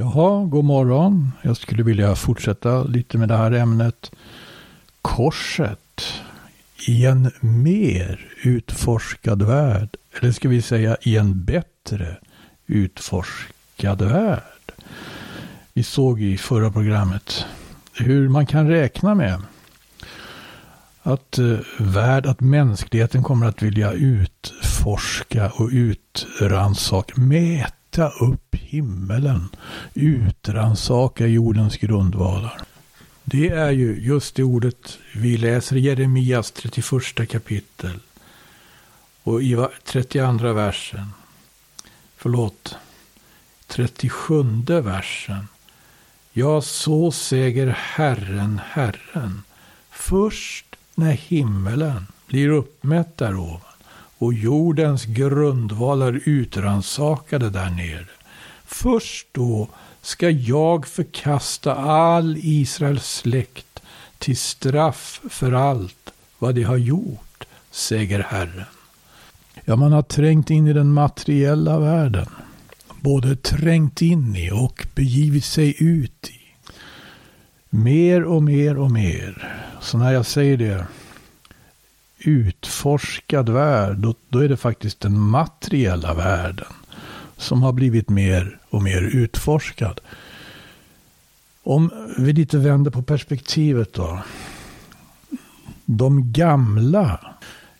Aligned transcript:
Jaha, 0.00 0.44
god 0.44 0.64
morgon. 0.64 1.32
Jag 1.42 1.56
skulle 1.56 1.82
vilja 1.82 2.14
fortsätta 2.14 2.82
lite 2.82 3.18
med 3.18 3.28
det 3.28 3.36
här 3.36 3.52
ämnet. 3.52 4.10
Korset 5.02 6.04
i 6.86 7.06
en 7.06 7.30
mer 7.40 8.28
utforskad 8.42 9.42
värld. 9.42 9.96
Eller 10.20 10.32
ska 10.32 10.48
vi 10.48 10.62
säga 10.62 10.96
i 11.00 11.16
en 11.16 11.44
bättre 11.44 12.16
utforskad 12.66 14.02
värld. 14.02 14.72
Vi 15.72 15.82
såg 15.82 16.22
i 16.22 16.38
förra 16.38 16.70
programmet 16.70 17.44
hur 17.94 18.28
man 18.28 18.46
kan 18.46 18.68
räkna 18.68 19.14
med 19.14 19.42
att, 21.02 21.38
eh, 21.38 21.58
värld, 21.78 22.26
att 22.26 22.40
mänskligheten 22.40 23.22
kommer 23.22 23.46
att 23.46 23.62
vilja 23.62 23.92
utforska 23.92 25.50
och 25.50 25.68
utrannsaka, 25.72 27.20
mäta 27.20 27.77
upp 28.06 28.54
himmelen, 28.54 29.48
utransaka 29.94 31.26
jordens 31.26 31.76
grundvalar. 31.76 32.60
Det 33.24 33.48
är 33.48 33.70
ju 33.70 34.00
just 34.00 34.34
det 34.34 34.42
ordet 34.42 34.98
vi 35.14 35.36
läser 35.36 35.76
i 35.76 35.80
Jeremias 35.80 36.50
31 36.50 37.28
kapitel 37.28 38.00
och 39.22 39.42
i 39.42 39.66
32 39.84 40.52
versen. 40.52 41.06
Förlåt, 42.16 42.76
37 43.66 44.42
versen. 44.66 45.48
Ja, 46.32 46.60
så 46.60 47.12
säger 47.12 47.66
Herren, 47.66 48.60
Herren. 48.64 49.42
Först 49.90 50.76
när 50.94 51.12
himmelen 51.12 52.06
blir 52.26 52.48
uppmätt 52.48 53.16
därovan 53.16 53.77
och 54.18 54.34
jordens 54.34 55.04
grundvalar 55.04 56.20
utransakade 56.24 57.50
där 57.50 57.70
nere. 57.70 58.06
Först 58.64 59.26
då 59.32 59.68
ska 60.02 60.30
jag 60.30 60.86
förkasta 60.86 61.74
all 61.74 62.36
Israels 62.42 63.06
släkt 63.06 63.82
till 64.18 64.36
straff 64.36 65.20
för 65.30 65.52
allt 65.52 66.12
vad 66.38 66.54
de 66.54 66.62
har 66.62 66.76
gjort, 66.76 67.44
säger 67.70 68.20
Herren. 68.20 68.64
Ja, 69.64 69.76
man 69.76 69.92
har 69.92 70.02
trängt 70.02 70.50
in 70.50 70.66
i 70.66 70.72
den 70.72 70.92
materiella 70.92 71.78
världen. 71.78 72.26
Både 73.00 73.36
trängt 73.36 74.02
in 74.02 74.36
i 74.36 74.50
och 74.50 74.86
begivit 74.94 75.44
sig 75.44 75.82
ut 75.82 76.30
i. 76.30 76.40
Mer 77.70 78.24
och 78.24 78.42
mer 78.42 78.78
och 78.78 78.90
mer. 78.90 79.54
Så 79.80 79.98
när 79.98 80.12
jag 80.12 80.26
säger 80.26 80.56
det, 80.56 80.86
utforskad 82.18 83.48
värld, 83.48 83.96
då, 83.96 84.14
då 84.28 84.38
är 84.38 84.48
det 84.48 84.56
faktiskt 84.56 85.00
den 85.00 85.20
materiella 85.20 86.14
världen 86.14 86.72
som 87.36 87.62
har 87.62 87.72
blivit 87.72 88.08
mer 88.08 88.58
och 88.70 88.82
mer 88.82 89.02
utforskad. 89.02 90.00
Om 91.62 91.90
vi 92.18 92.32
lite 92.32 92.58
vänder 92.58 92.90
på 92.90 93.02
perspektivet 93.02 93.92
då. 93.92 94.22
De 95.84 96.32
gamla 96.32 97.20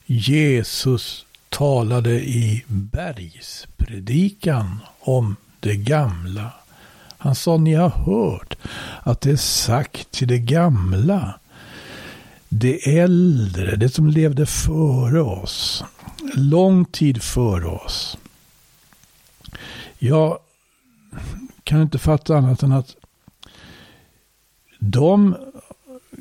Jesus 0.06 1.26
talade 1.48 2.10
i 2.10 2.64
bergspredikan 2.66 4.78
om 5.00 5.36
det 5.60 5.76
gamla. 5.76 6.50
Han 7.18 7.34
sa, 7.34 7.56
ni 7.56 7.74
har 7.74 7.88
hört 7.88 8.56
att 9.02 9.20
det 9.20 9.30
är 9.30 9.36
sagt 9.36 10.10
till 10.10 10.28
det 10.28 10.38
gamla. 10.38 11.34
Det 12.48 12.98
äldre, 12.98 13.76
det 13.76 13.88
som 13.88 14.10
levde 14.10 14.46
före 14.46 15.20
oss. 15.20 15.84
Lång 16.34 16.84
tid 16.84 17.22
före 17.22 17.66
oss. 17.66 18.18
Jag 19.98 20.38
kan 21.64 21.82
inte 21.82 21.98
fatta 21.98 22.36
annat 22.36 22.62
än 22.62 22.72
att 22.72 22.96
de 24.78 25.36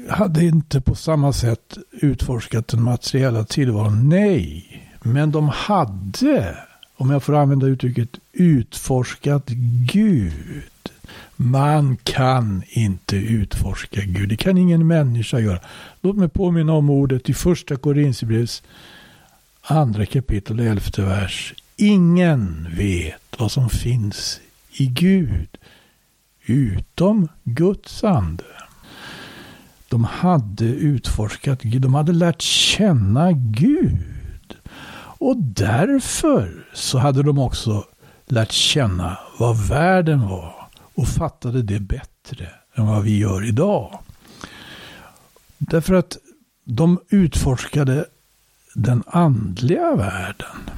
hade 0.09 0.45
inte 0.45 0.81
på 0.81 0.95
samma 0.95 1.33
sätt 1.33 1.78
utforskat 1.92 2.67
den 2.67 2.83
materiella 2.83 3.44
tillvaron. 3.44 4.09
Nej, 4.09 4.83
men 5.04 5.32
de 5.32 5.49
hade, 5.49 6.58
om 6.95 7.09
jag 7.09 7.23
får 7.23 7.36
använda 7.36 7.67
uttrycket, 7.67 8.09
utforskat 8.33 9.49
Gud. 9.94 10.64
Man 11.39 11.98
kan 12.03 12.64
inte 12.70 13.15
utforska 13.15 14.02
Gud. 14.02 14.30
Det 14.30 14.37
kan 14.37 14.58
ingen 14.58 14.87
människa 14.87 15.39
göra. 15.39 15.59
Låt 16.02 16.15
mig 16.15 16.30
påminna 16.30 16.73
om 16.73 16.89
ordet 16.89 17.30
i 17.30 17.33
första 17.33 17.75
Korinthierbrevets 17.75 18.64
andra 19.61 20.05
kapitel, 20.05 20.59
elfte 20.59 21.02
vers. 21.02 21.53
Ingen 21.76 22.67
vet 22.77 23.21
vad 23.37 23.52
som 23.52 23.70
finns 23.70 24.39
i 24.71 24.86
Gud 24.86 25.58
utom 26.45 27.27
Guds 27.43 28.03
ande. 28.03 28.43
De 29.89 30.03
hade 30.03 30.65
utforskat 30.65 31.61
Gud, 31.61 31.81
de 31.81 31.93
hade 31.93 32.11
lärt 32.14 32.42
känna 32.42 33.31
Gud. 33.31 34.55
Och 35.20 35.37
därför 35.37 36.65
så 36.73 36.97
hade 36.97 37.23
de 37.23 37.39
också 37.39 37.83
lärt 38.26 38.52
känna 38.52 39.17
vad 39.39 39.67
världen 39.67 40.27
var 40.27 40.57
och 40.97 41.08
fattade 41.08 41.61
det 41.61 41.80
bättre 41.80 42.49
än 42.75 42.87
vad 42.87 43.03
vi 43.03 43.17
gör 43.17 43.47
idag. 43.47 43.99
Därför 45.58 45.93
att 45.93 46.17
de 46.63 46.99
utforskade 47.09 48.05
den 48.75 49.03
andliga 49.08 49.95
världen. 49.95 50.69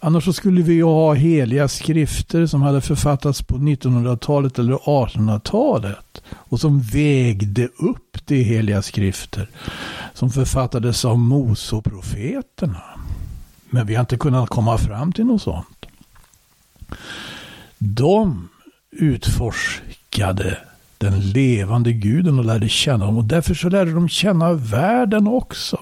Annars 0.00 0.24
så 0.24 0.32
skulle 0.32 0.62
vi 0.62 0.74
ju 0.74 0.84
ha 0.84 1.14
heliga 1.14 1.68
skrifter 1.68 2.46
som 2.46 2.62
hade 2.62 2.80
författats 2.80 3.42
på 3.42 3.56
1900-talet 3.56 4.58
eller 4.58 4.74
1800-talet. 4.74 6.22
Och 6.30 6.60
som 6.60 6.80
vägde 6.80 7.66
upp 7.66 8.26
de 8.26 8.42
heliga 8.42 8.82
skrifter. 8.82 9.48
Som 10.14 10.30
författades 10.30 11.04
av 11.04 11.18
Mosoprofeterna. 11.18 12.82
Men 13.70 13.86
vi 13.86 13.94
har 13.94 14.00
inte 14.00 14.16
kunnat 14.16 14.48
komma 14.48 14.78
fram 14.78 15.12
till 15.12 15.24
något 15.24 15.42
sånt. 15.42 15.86
De 17.78 18.48
utforskade 18.98 20.58
den 20.98 21.20
levande 21.20 21.92
guden 21.92 22.38
och 22.38 22.44
lärde 22.44 22.68
känna 22.68 23.04
honom. 23.04 23.18
Och 23.18 23.24
därför 23.24 23.54
så 23.54 23.68
lärde 23.68 23.92
de 23.92 24.08
känna 24.08 24.52
världen 24.52 25.26
också. 25.26 25.78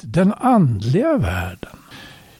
Den 0.00 0.32
andliga 0.32 1.16
världen. 1.16 1.76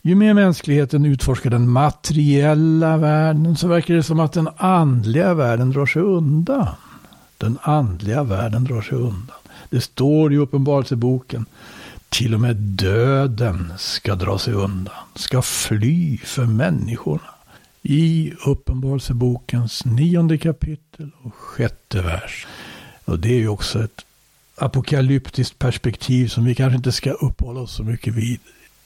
Ju 0.03 0.15
mer 0.15 0.34
mänskligheten 0.34 1.05
utforskar 1.05 1.51
den 1.51 1.69
materiella 1.69 2.97
världen 2.97 3.57
så 3.57 3.69
verkar 3.69 3.95
det 3.95 4.03
som 4.03 4.21
att 4.21 4.33
den 4.33 4.49
andliga 4.57 5.34
världen 5.34 5.71
drar 5.71 5.87
sig 5.87 6.03
undan. 6.03 6.75
Den 7.39 7.59
andliga 7.63 8.23
världen 8.23 8.65
drar 8.65 8.83
sig 8.83 8.99
undan. 8.99 9.37
Det 9.71 9.81
står 9.81 10.33
i 10.33 10.37
Uppenbarelseboken. 10.37 11.47
Till 12.09 12.34
och 12.34 12.41
med 12.41 12.57
döden 12.57 13.73
ska 13.79 14.15
dra 14.15 14.39
sig 14.39 14.55
undan. 14.55 14.95
Ska 15.15 15.43
fly 15.43 16.19
för 16.19 16.45
människorna. 16.45 17.34
I 17.87 18.33
Uppenbarelsebokens 18.47 19.84
nionde 19.84 20.39
kapitel 20.39 21.11
och 21.22 21.34
sjätte 21.34 22.03
vers. 22.03 22.47
Och 23.05 23.19
det 23.19 23.28
är 23.28 23.39
ju 23.39 23.49
också 23.49 23.84
ett 23.84 24.05
apokalyptiskt 24.56 25.59
perspektiv 25.59 26.28
som 26.28 26.45
vi 26.45 26.55
kanske 26.55 26.77
inte 26.77 26.93
ska 26.93 27.12
uppehålla 27.12 27.61
oss 27.61 27.75
så 27.75 27.83
mycket 27.83 28.15
vid 28.15 28.41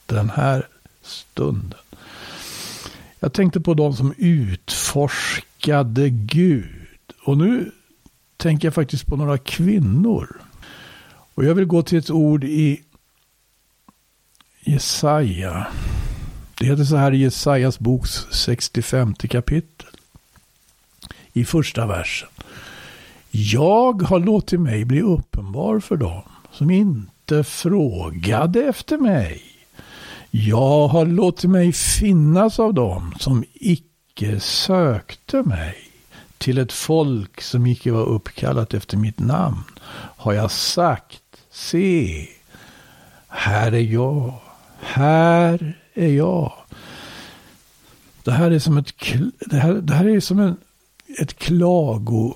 den 0.05 0.29
här 0.29 0.67
stunden. 1.01 1.79
Jag 3.19 3.33
tänkte 3.33 3.59
på 3.59 3.73
de 3.73 3.93
som 3.93 4.13
utforskade 4.17 6.09
Gud. 6.09 6.87
Och 7.23 7.37
nu 7.37 7.71
tänker 8.37 8.67
jag 8.67 8.75
faktiskt 8.75 9.05
på 9.05 9.15
några 9.15 9.37
kvinnor. 9.37 10.41
Och 11.33 11.45
jag 11.45 11.55
vill 11.55 11.65
gå 11.65 11.83
till 11.83 11.97
ett 11.97 12.09
ord 12.09 12.43
i 12.43 12.81
Jesaja. 14.59 15.67
Det 16.59 16.65
heter 16.65 16.83
så 16.83 16.95
här 16.95 17.11
i 17.11 17.17
Jesajas 17.17 17.79
boks 17.79 18.27
65 18.31 19.13
kapitel. 19.13 19.87
I 21.33 21.45
första 21.45 21.87
versen. 21.87 22.29
Jag 23.31 24.01
har 24.01 24.19
låtit 24.19 24.59
mig 24.59 24.85
bli 24.85 25.01
uppenbar 25.01 25.79
för 25.79 25.97
dem 25.97 26.21
som 26.51 26.69
inte 26.69 27.43
frågade 27.43 28.63
efter 28.63 28.97
mig. 28.97 29.41
Jag 30.31 30.87
har 30.87 31.05
låtit 31.05 31.49
mig 31.49 31.73
finnas 31.73 32.59
av 32.59 32.73
dem 32.73 33.13
som 33.19 33.43
icke 33.53 34.39
sökte 34.39 35.43
mig. 35.43 35.75
Till 36.37 36.57
ett 36.57 36.73
folk 36.73 37.41
som 37.41 37.67
icke 37.67 37.91
var 37.91 38.05
uppkallat 38.05 38.73
efter 38.73 38.97
mitt 38.97 39.19
namn 39.19 39.63
har 40.17 40.33
jag 40.33 40.51
sagt, 40.51 41.23
se, 41.51 42.27
här 43.27 43.71
är 43.71 43.79
jag, 43.79 44.33
här 44.79 45.78
är 45.99 46.13
jag. 46.13 46.53
Det 48.23 48.31
här 48.31 48.51
är 48.51 48.59
som 48.59 48.77
ett, 48.77 48.93
det 49.39 49.57
här, 49.57 49.73
det 49.73 49.93
här 49.93 50.07
är 50.07 50.19
som 50.19 50.39
en, 50.39 50.57
ett 51.19 51.39
klagouttryck 51.39 52.29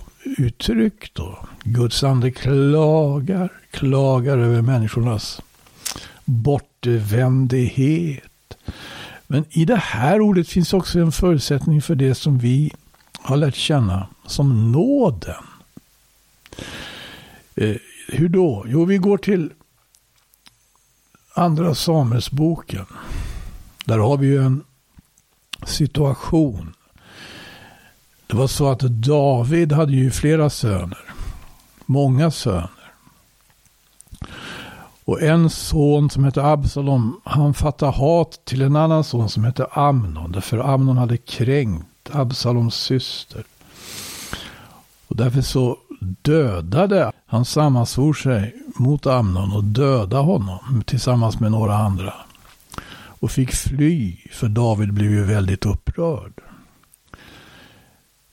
då. 1.13 1.47
Guds 1.63 2.03
ande 2.03 2.31
klagar, 2.31 3.51
klagar 3.71 4.37
över 4.37 4.61
människornas 4.61 5.41
bortvändhet. 6.25 8.23
Men 9.27 9.45
i 9.49 9.65
det 9.65 9.75
här 9.75 10.21
ordet 10.21 10.49
finns 10.49 10.73
också 10.73 10.99
en 10.99 11.11
förutsättning 11.11 11.81
för 11.81 11.95
det 11.95 12.15
som 12.15 12.39
vi 12.39 12.73
har 13.19 13.37
lärt 13.37 13.55
känna 13.55 14.07
som 14.25 14.71
nåden. 14.71 15.43
Eh, 17.55 17.75
hur 18.07 18.29
då? 18.29 18.65
Jo, 18.67 18.85
vi 18.85 18.97
går 18.97 19.17
till 19.17 19.49
Andra 21.33 21.75
Samuelsboken. 21.75 22.85
Där 23.85 23.97
har 23.97 24.17
vi 24.17 24.27
ju 24.27 24.45
en 24.45 24.63
situation. 25.65 26.73
Det 28.27 28.37
var 28.37 28.47
så 28.47 28.69
att 28.69 28.79
David 28.79 29.71
hade 29.71 29.91
ju 29.91 30.11
flera 30.11 30.49
söner. 30.49 30.99
Många 31.85 32.31
söner. 32.31 32.69
Och 35.05 35.21
en 35.21 35.49
son 35.49 36.09
som 36.09 36.23
hette 36.23 36.43
Absalom, 36.45 37.21
han 37.23 37.53
fattade 37.53 37.91
hat 37.91 38.45
till 38.45 38.61
en 38.61 38.75
annan 38.75 39.03
son 39.03 39.29
som 39.29 39.43
hette 39.43 39.65
Amnon. 39.71 40.41
För 40.41 40.73
Amnon 40.73 40.97
hade 40.97 41.17
kränkt 41.17 42.09
Absaloms 42.11 42.75
syster. 42.75 43.43
Och 45.07 45.15
därför 45.15 45.41
så 45.41 45.77
dödade 46.21 47.11
han 47.25 47.45
sammansvor 47.45 48.13
sig 48.13 48.55
mot 48.75 49.05
Amnon 49.05 49.53
och 49.53 49.63
dödade 49.63 50.23
honom 50.23 50.83
tillsammans 50.85 51.39
med 51.39 51.51
några 51.51 51.75
andra. 51.75 52.13
Och 53.23 53.31
fick 53.31 53.51
fly, 53.51 54.17
för 54.31 54.47
David 54.47 54.93
blev 54.93 55.11
ju 55.11 55.23
väldigt 55.23 55.65
upprörd. 55.65 56.33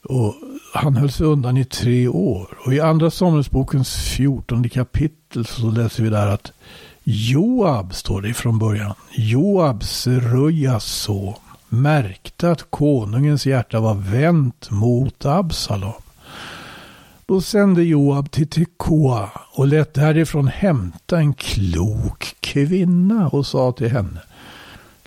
Och 0.04 0.34
han 0.74 0.96
höll 0.96 1.10
sig 1.10 1.26
undan 1.26 1.56
i 1.56 1.64
tre 1.64 2.08
år. 2.08 2.58
Och 2.66 2.74
i 2.74 2.80
andra 2.80 3.10
Samuelsbokens 3.10 3.94
fjortonde 3.96 4.68
kapitel 4.68 5.46
så 5.46 5.70
läser 5.70 6.02
vi 6.02 6.10
där 6.10 6.26
att 6.26 6.52
Joab, 7.04 7.94
står 7.94 8.22
det 8.22 8.34
från 8.34 8.58
början, 8.58 8.94
Joab, 9.10 9.84
Serujas 9.84 10.84
son, 10.84 11.34
märkte 11.68 12.50
att 12.50 12.70
konungens 12.70 13.46
hjärta 13.46 13.80
var 13.80 13.94
vänt 13.94 14.70
mot 14.70 15.24
Absalom. 15.24 16.02
Då 17.26 17.40
sände 17.40 17.82
Joab 17.82 18.30
till 18.30 18.48
Tekoa 18.48 19.30
och 19.52 19.66
lät 19.66 19.94
därifrån 19.94 20.48
hämta 20.48 21.18
en 21.18 21.34
klok 21.34 22.36
kvinna 22.40 23.28
och 23.28 23.46
sa 23.46 23.72
till 23.72 23.90
henne 23.90 24.20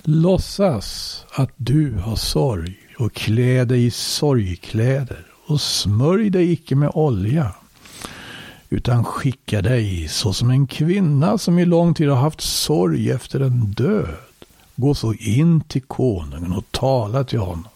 Låtsas 0.06 1.26
att 1.32 1.52
du 1.56 1.94
har 1.94 2.16
sorg 2.16 2.76
och 2.98 3.14
klä 3.14 3.66
dig 3.66 3.86
i 3.86 3.92
sorgkläder 3.92 5.26
och 5.46 5.62
smörj 5.62 6.30
dig 6.30 6.52
icke 6.52 6.76
med 6.76 6.92
olja 6.94 7.52
utan 8.70 9.04
skicka 9.04 9.62
dig 9.62 10.08
såsom 10.08 10.50
en 10.50 10.68
kvinna 10.68 11.38
som 11.38 11.60
i 11.60 11.66
lång 11.66 11.94
tid 11.94 12.10
har 12.10 12.16
haft 12.16 12.42
sorg 12.42 13.12
efter 13.12 13.40
en 13.40 13.72
död. 13.72 14.16
Gå 14.76 14.96
så 14.96 15.14
in 15.14 15.62
till 15.62 15.82
konungen 15.82 16.54
och 16.54 16.72
tala 16.72 17.24
till 17.24 17.40
honom 17.40 17.68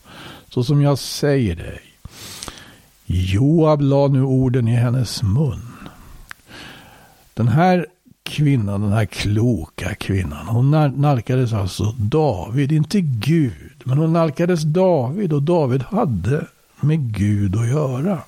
så 0.49 0.63
som 0.63 0.81
jag 0.81 0.99
säger 0.99 1.55
dig. 1.55 1.81
Joab 3.05 3.81
la 3.81 4.07
nu 4.07 4.23
orden 4.23 4.67
i 4.67 4.75
hennes 4.75 5.23
mun. 5.23 5.67
Den 7.33 7.47
här 7.47 7.87
kvinnan, 8.27 8.81
den 8.81 8.91
här 8.91 9.05
kloka 9.05 9.95
kvinnan, 9.95 10.47
hon 10.47 10.71
nalkades 11.01 11.53
alltså 11.53 11.95
David, 11.97 12.71
inte 12.71 13.01
Gud, 13.01 13.83
men 13.83 13.97
hon 13.97 14.13
nalkades 14.13 14.61
David 14.61 15.33
och 15.33 15.43
David 15.43 15.83
hade 15.83 16.47
med 16.81 17.13
Gud 17.13 17.55
att 17.55 17.67
göra. 17.67 18.19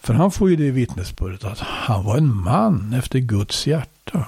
För 0.00 0.14
han 0.14 0.30
får 0.30 0.50
ju 0.50 0.56
det 0.56 0.70
vittnesbördet 0.70 1.44
att 1.44 1.58
han 1.58 2.04
var 2.04 2.16
en 2.16 2.36
man 2.36 2.94
efter 2.98 3.18
Guds 3.18 3.66
hjärta. 3.66 4.26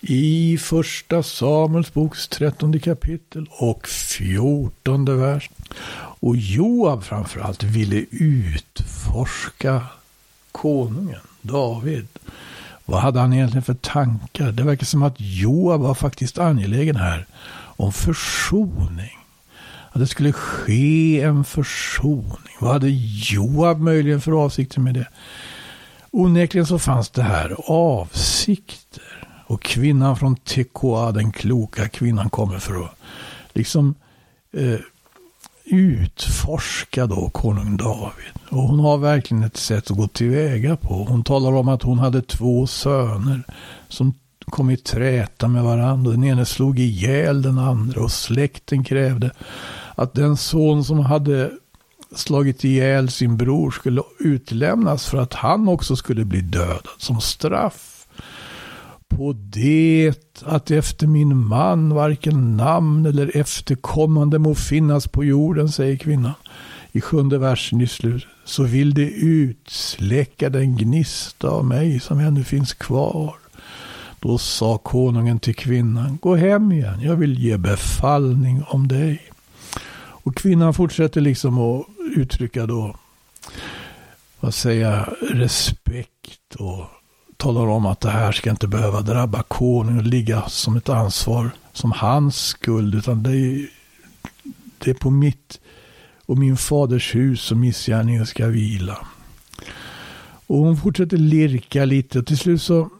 I 0.00 0.58
första 0.58 1.22
Samuels 1.22 1.94
boks 1.94 2.28
trettonde 2.28 2.78
kapitel 2.78 3.46
och 3.50 3.88
fjortonde 3.88 5.14
vers. 5.14 5.50
Och 6.20 6.36
Joab 6.36 7.04
framförallt 7.04 7.62
ville 7.62 8.04
utforska 8.10 9.82
konungen, 10.52 11.20
David. 11.42 12.06
Vad 12.90 13.00
hade 13.00 13.20
han 13.20 13.32
egentligen 13.32 13.62
för 13.62 13.74
tankar? 13.74 14.52
Det 14.52 14.62
verkar 14.62 14.86
som 14.86 15.02
att 15.02 15.14
Joab 15.18 15.80
var 15.80 15.94
faktiskt 15.94 16.38
angelägen 16.38 16.96
här 16.96 17.26
om 17.54 17.92
försoning. 17.92 19.18
Att 19.92 20.00
det 20.00 20.06
skulle 20.06 20.32
ske 20.32 21.20
en 21.20 21.44
försoning. 21.44 22.56
Vad 22.60 22.72
hade 22.72 22.88
Joab 22.90 23.80
möjligen 23.80 24.20
för 24.20 24.44
avsikter 24.44 24.80
med 24.80 24.94
det? 24.94 25.08
Onekligen 26.10 26.66
så 26.66 26.78
fanns 26.78 27.10
det 27.10 27.22
här 27.22 27.56
avsikter. 27.66 29.26
Och 29.46 29.62
kvinnan 29.62 30.16
från 30.16 30.36
Tekoa, 30.36 31.12
den 31.12 31.32
kloka 31.32 31.88
kvinnan, 31.88 32.30
kommer 32.30 32.58
för 32.58 32.84
att 32.84 32.98
liksom 33.52 33.94
eh, 34.52 34.80
utforska 35.70 37.06
då 37.06 37.30
konung 37.30 37.76
David. 37.76 38.32
Och 38.50 38.62
hon 38.62 38.80
har 38.80 38.98
verkligen 38.98 39.42
ett 39.42 39.56
sätt 39.56 39.90
att 39.90 39.96
gå 39.96 40.08
tillväga 40.08 40.76
på. 40.76 40.94
Hon 41.08 41.24
talar 41.24 41.52
om 41.52 41.68
att 41.68 41.82
hon 41.82 41.98
hade 41.98 42.22
två 42.22 42.66
söner 42.66 43.42
som 43.88 44.14
kom 44.46 44.70
i 44.70 44.76
träta 44.76 45.48
med 45.48 45.64
varandra. 45.64 46.10
Den 46.10 46.24
ene 46.24 46.44
slog 46.44 46.78
ihjäl 46.78 47.42
den 47.42 47.58
andra 47.58 48.00
och 48.00 48.12
släkten 48.12 48.84
krävde 48.84 49.30
att 49.94 50.14
den 50.14 50.36
son 50.36 50.84
som 50.84 50.98
hade 50.98 51.50
slagit 52.14 52.64
ihjäl 52.64 53.10
sin 53.10 53.36
bror 53.36 53.70
skulle 53.70 54.02
utlämnas 54.18 55.06
för 55.06 55.18
att 55.18 55.34
han 55.34 55.68
också 55.68 55.96
skulle 55.96 56.24
bli 56.24 56.40
dödad 56.40 56.88
som 56.98 57.20
straff 57.20 57.97
på 59.08 59.32
det 59.32 60.12
att 60.44 60.70
efter 60.70 61.06
min 61.06 61.36
man 61.36 61.94
varken 61.94 62.56
namn 62.56 63.06
eller 63.06 63.36
efterkommande 63.36 64.38
må 64.38 64.54
finnas 64.54 65.08
på 65.08 65.24
jorden, 65.24 65.68
säger 65.68 65.96
kvinnan. 65.96 66.32
I 66.92 67.00
sjunde 67.00 67.38
versen 67.38 67.80
i 67.80 67.86
slutet. 67.86 68.28
Så 68.44 68.62
vill 68.62 68.94
det 68.94 69.10
utsläcka 69.10 70.50
den 70.50 70.76
gnista 70.76 71.48
av 71.48 71.64
mig 71.64 72.00
som 72.00 72.18
ännu 72.18 72.44
finns 72.44 72.74
kvar. 72.74 73.34
Då 74.20 74.38
sa 74.38 74.78
konungen 74.78 75.38
till 75.38 75.54
kvinnan, 75.54 76.18
gå 76.22 76.34
hem 76.34 76.72
igen, 76.72 77.00
jag 77.00 77.16
vill 77.16 77.38
ge 77.38 77.56
befallning 77.56 78.62
om 78.66 78.88
dig. 78.88 79.22
Och 79.98 80.36
kvinnan 80.36 80.74
fortsätter 80.74 81.20
liksom 81.20 81.58
att 81.58 81.86
uttrycka 82.16 82.66
då, 82.66 82.96
vad 84.40 84.54
säger 84.54 85.14
respekt 85.32 86.54
och 86.58 86.84
talar 87.38 87.66
om 87.66 87.86
att 87.86 88.00
det 88.00 88.10
här 88.10 88.32
ska 88.32 88.50
inte 88.50 88.68
behöva 88.68 89.00
drabba 89.00 89.42
konungen 89.42 89.98
och 89.98 90.06
ligga 90.06 90.48
som 90.48 90.76
ett 90.76 90.88
ansvar 90.88 91.50
som 91.72 91.92
hans 91.92 92.36
skuld. 92.36 92.94
Utan 92.94 93.22
det 93.22 93.36
är, 93.36 93.68
det 94.78 94.90
är 94.90 94.94
på 94.94 95.10
mitt 95.10 95.60
och 96.26 96.38
min 96.38 96.56
faders 96.56 97.14
hus 97.14 97.40
som 97.40 97.60
missgärningen 97.60 98.26
ska 98.26 98.46
vila. 98.46 98.98
Och 100.46 100.58
hon 100.58 100.76
fortsätter 100.76 101.16
lirka 101.16 101.84
lite 101.84 102.18
och 102.18 102.26
till 102.26 102.38
slut 102.38 102.62
så 102.62 102.90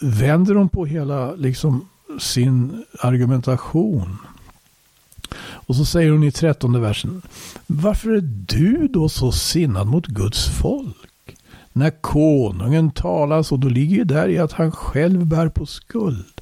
vänder 0.00 0.54
hon 0.54 0.68
på 0.68 0.86
hela 0.86 1.34
liksom 1.34 1.88
sin 2.18 2.84
argumentation. 3.00 4.18
Och 5.38 5.76
så 5.76 5.84
säger 5.84 6.10
hon 6.10 6.24
i 6.24 6.32
trettonde 6.32 6.80
versen. 6.80 7.22
Varför 7.66 8.10
är 8.10 8.20
du 8.48 8.88
då 8.88 9.08
så 9.08 9.32
sinnad 9.32 9.86
mot 9.86 10.06
Guds 10.06 10.48
folk? 10.48 11.05
När 11.76 11.90
konungen 11.90 12.90
talar 12.90 13.42
så, 13.42 13.56
då 13.56 13.68
ligger 13.68 13.96
ju 13.96 14.04
där 14.04 14.28
i 14.28 14.38
att 14.38 14.52
han 14.52 14.72
själv 14.72 15.26
bär 15.26 15.48
på 15.48 15.66
skuld. 15.66 16.40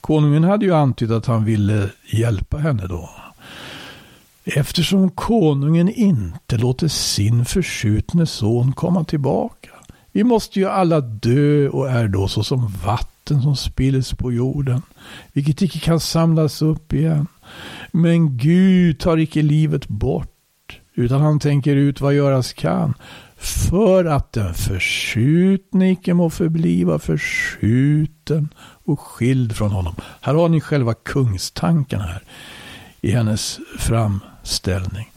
Konungen 0.00 0.44
hade 0.44 0.64
ju 0.64 0.74
antytt 0.74 1.10
att 1.10 1.26
han 1.26 1.44
ville 1.44 1.90
hjälpa 2.10 2.58
henne 2.58 2.86
då. 2.86 3.10
Eftersom 4.44 5.10
konungen 5.10 5.88
inte 5.88 6.56
låter 6.56 6.88
sin 6.88 7.44
förskjutne 7.44 8.26
son 8.26 8.72
komma 8.72 9.04
tillbaka. 9.04 9.70
Vi 10.12 10.24
måste 10.24 10.58
ju 10.58 10.68
alla 10.68 11.00
dö 11.00 11.68
och 11.68 11.90
är 11.90 12.08
då 12.08 12.28
såsom 12.28 12.72
vatten 12.84 13.42
som 13.42 13.56
spills 13.56 14.14
på 14.14 14.32
jorden, 14.32 14.82
vilket 15.32 15.62
icke 15.62 15.78
kan 15.78 16.00
samlas 16.00 16.62
upp 16.62 16.92
igen. 16.92 17.26
Men 17.92 18.36
Gud 18.36 19.00
tar 19.00 19.16
icke 19.16 19.42
livet 19.42 19.88
bort, 19.88 20.80
utan 20.94 21.20
han 21.20 21.40
tänker 21.40 21.76
ut 21.76 22.00
vad 22.00 22.14
göras 22.14 22.52
kan 22.52 22.94
för 23.38 24.04
att 24.04 24.32
den 24.32 24.54
förskjutne 24.54 25.90
icke 25.90 26.14
må 26.14 26.30
förbliva 26.30 26.98
förskjuten 26.98 28.48
och 28.84 29.00
skild 29.00 29.56
från 29.56 29.70
honom. 29.70 29.94
Här 30.20 30.34
har 30.34 30.48
ni 30.48 30.60
själva 30.60 30.94
kungstanken 30.94 32.00
här 32.00 32.22
i 33.00 33.10
hennes 33.10 33.60
framställning. 33.78 35.10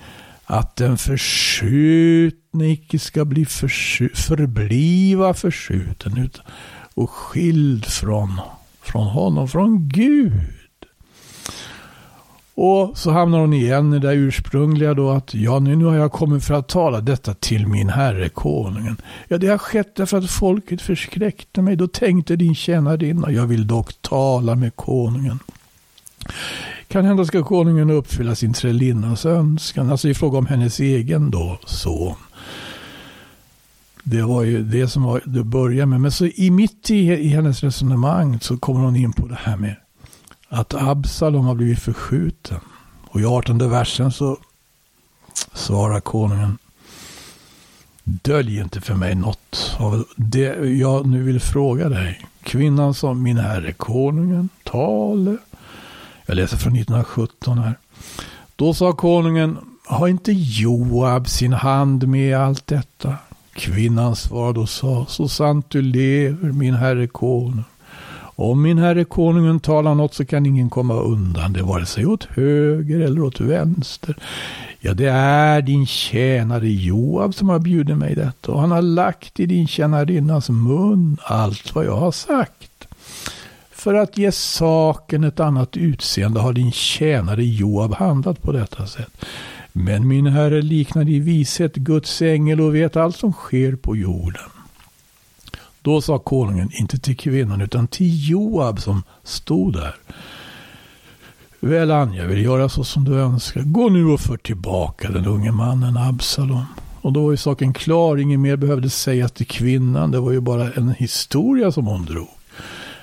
Att 0.46 0.76
den 0.76 0.98
förskjutne 0.98 2.72
icke 2.72 3.00
ska 3.00 3.26
bli 3.26 3.46
försky 3.46 4.10
förbliva 4.14 5.34
förskjuten 5.34 6.30
och 6.94 7.10
skild 7.10 7.86
från, 7.86 8.42
från 8.82 9.08
honom, 9.08 9.48
från 9.48 9.90
Gud. 9.90 10.61
Och 12.56 12.98
så 12.98 13.12
hamnar 13.12 13.40
hon 13.40 13.54
igen 13.54 13.94
i 13.94 14.00
det 14.00 14.14
ursprungliga 14.14 14.94
då 14.94 15.10
att 15.10 15.34
ja, 15.34 15.60
nu, 15.60 15.76
nu 15.76 15.86
har 15.86 15.96
jag 15.96 16.12
kommit 16.12 16.44
för 16.44 16.54
att 16.54 16.68
tala 16.68 17.02
detta 17.02 17.34
till 17.34 17.68
min 17.68 17.90
herre 17.90 18.30
konungen. 18.30 18.98
Ja, 19.28 19.38
det 19.38 19.48
har 19.48 19.58
skett 19.58 19.96
därför 19.96 20.18
att 20.18 20.32
folket 20.32 20.82
förskräckte 20.82 21.62
mig. 21.62 21.76
Då 21.76 21.88
tänkte 21.88 22.36
din 22.36 22.56
tjänarinna, 22.56 23.32
jag 23.32 23.48
vill 23.48 23.68
dock 23.68 24.02
tala 24.02 24.56
med 24.56 24.76
konungen. 24.76 25.40
Kan 26.88 27.06
hända 27.06 27.26
ska 27.26 27.44
konungen 27.44 27.90
uppfylla 27.90 28.36
sin 28.36 28.54
trälinnas 28.54 29.26
önskan, 29.26 29.92
alltså 29.92 30.10
i 30.10 30.14
fråga 30.14 30.38
om 30.38 30.46
hennes 30.46 30.80
egen 30.80 31.32
då 31.32 31.60
son. 31.66 32.16
Det 34.04 34.22
var 34.22 34.44
ju 34.44 34.64
det 34.64 34.88
som 34.88 35.04
var, 35.04 35.22
det 35.26 35.44
började 35.44 35.86
med. 35.86 36.02
Men 36.02 36.12
så 36.12 36.26
i 36.26 36.52
mitt 36.52 36.90
i, 36.90 36.96
i 36.96 37.28
hennes 37.28 37.64
resonemang 37.64 38.40
så 38.40 38.58
kommer 38.58 38.80
hon 38.80 38.96
in 38.96 39.14
på 39.14 39.28
det 39.28 39.40
här 39.42 39.58
med 39.58 39.76
att 40.54 40.74
Absalom 40.74 41.46
har 41.46 41.56
blivit 41.56 41.80
förskjuten. 41.80 42.60
Och 43.08 43.22
i 43.22 43.26
18 43.26 43.70
versen 43.70 44.12
så 44.12 44.38
svarar 45.54 46.00
konungen. 46.00 46.58
Dölj 48.04 48.60
inte 48.60 48.82
för 48.82 48.96
mig 48.96 49.16
något 49.16 49.76
av 49.80 50.06
det 50.16 50.56
jag 50.70 51.06
nu 51.06 51.24
vill 51.24 51.40
fråga 51.40 51.90
dig. 51.90 52.26
Kvinnan 52.44 52.94
som 52.94 53.24
min 53.24 53.38
herre 53.38 53.74
konungen, 53.74 54.50
tale. 54.64 55.38
Jag 56.26 56.36
läser 56.36 56.58
från 56.58 56.76
1917 56.76 57.58
här. 57.58 57.76
Då 58.56 58.74
sa 58.74 58.94
konungen, 58.94 59.58
har 59.86 60.08
inte 60.08 60.32
Joab 60.32 61.30
sin 61.30 61.54
hand 61.54 62.08
med 62.08 62.38
allt 62.38 62.68
detta? 62.68 63.16
Kvinnan 63.54 64.16
svarade 64.16 64.60
och 64.60 64.70
sa, 64.70 65.06
så 65.10 65.28
sant 65.28 65.66
du 65.70 65.82
lever, 65.82 66.52
min 66.52 66.74
herre 66.74 67.08
konung. 67.08 67.64
Om 68.42 68.62
min 68.62 68.78
herre 68.78 69.04
konungen 69.04 69.60
talar 69.60 69.96
något 69.96 70.14
så 70.14 70.26
kan 70.26 70.46
ingen 70.46 70.70
komma 70.70 70.94
undan 70.94 71.54
det, 71.54 71.64
vare 71.64 71.86
sig 71.86 72.06
åt 72.06 72.24
höger 72.24 73.00
eller 73.00 73.22
åt 73.22 73.42
vänster. 73.42 74.18
Ja, 74.80 74.94
det 74.94 75.10
är 75.10 75.62
din 75.62 75.86
tjänare 75.86 76.70
Joab 76.70 77.34
som 77.34 77.50
har 77.50 77.60
bjudit 77.60 77.98
mig 77.98 78.16
detta, 78.16 78.52
och 78.52 78.62
han 78.62 78.72
har 78.72 78.82
lagt 78.82 79.40
i 79.40 79.46
din 79.46 79.68
tjänarinnas 79.68 80.50
mun 80.50 81.18
allt 81.24 81.76
vad 81.76 81.86
jag 81.86 81.98
har 81.98 82.12
sagt. 82.12 82.88
För 83.72 83.94
att 83.94 84.18
ge 84.18 84.32
saken 84.32 85.24
ett 85.24 85.40
annat 85.40 85.78
utseende 85.78 86.40
har 86.40 86.54
din 86.54 86.72
tjänare 86.72 87.44
Joab 87.44 87.94
handlat 87.94 88.42
på 88.42 88.52
detta 88.52 88.88
sätt. 88.88 89.26
Men 89.74 90.08
min 90.08 90.28
herre 90.28 90.62
liknar 90.62 91.10
i 91.10 91.20
vishet 91.20 91.76
Guds 91.76 92.22
ängel 92.22 92.62
och 92.62 92.76
vet 92.76 92.96
allt 92.96 93.16
som 93.16 93.34
sker 93.34 93.76
på 93.76 93.96
jorden. 93.96 94.61
Då 95.82 96.02
sa 96.02 96.20
konungen, 96.20 96.72
inte 96.74 97.00
till 97.00 97.18
kvinnan 97.18 97.62
utan 97.62 97.88
till 97.88 98.30
Joab 98.30 98.82
som 98.82 99.04
stod 99.24 99.74
där. 99.74 99.96
Väl 101.60 101.90
jag 101.90 102.28
vill 102.28 102.44
göra 102.44 102.70
så 102.70 102.84
som 102.84 103.04
du 103.04 103.20
önskar. 103.20 103.62
Gå 103.62 103.90
nu 103.90 104.06
och 104.06 104.20
för 104.20 104.38
tillbaka 104.38 105.12
den 105.12 105.26
unge 105.26 105.52
mannen 105.52 105.98
Absalom. 105.98 106.66
Och 107.02 107.14
då 107.14 107.24
var 107.24 107.32
ju 107.32 107.38
saken 107.38 107.74
klar, 107.74 108.18
inget 108.18 108.40
mer 108.40 108.56
behövde 108.56 108.90
sägas 108.90 109.32
till 109.32 109.48
kvinnan. 109.48 110.12
Det 110.12 110.20
var 110.20 110.32
ju 110.32 110.40
bara 110.40 110.72
en 110.72 110.90
historia 110.90 111.72
som 111.72 111.86
hon 111.86 112.06
drog. 112.06 112.30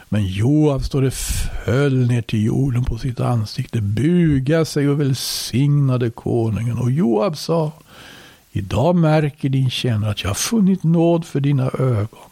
Men 0.08 0.26
Joab 0.26 0.84
står 0.84 1.02
det 1.02 1.10
föll 1.10 2.06
ner 2.06 2.22
till 2.22 2.44
jorden 2.44 2.84
på 2.84 2.98
sitt 2.98 3.20
ansikte, 3.20 3.80
bugade 3.80 4.64
sig 4.64 4.88
och 4.88 5.00
välsignade 5.00 6.10
konungen. 6.10 6.78
Och 6.78 6.90
Joab 6.90 7.36
sa, 7.36 7.72
idag 8.52 8.96
märker 8.96 9.48
din 9.48 9.70
tjänare 9.70 10.10
att 10.10 10.22
jag 10.22 10.30
har 10.30 10.34
funnit 10.34 10.82
nåd 10.82 11.24
för 11.24 11.40
dina 11.40 11.70
ögon. 11.78 12.27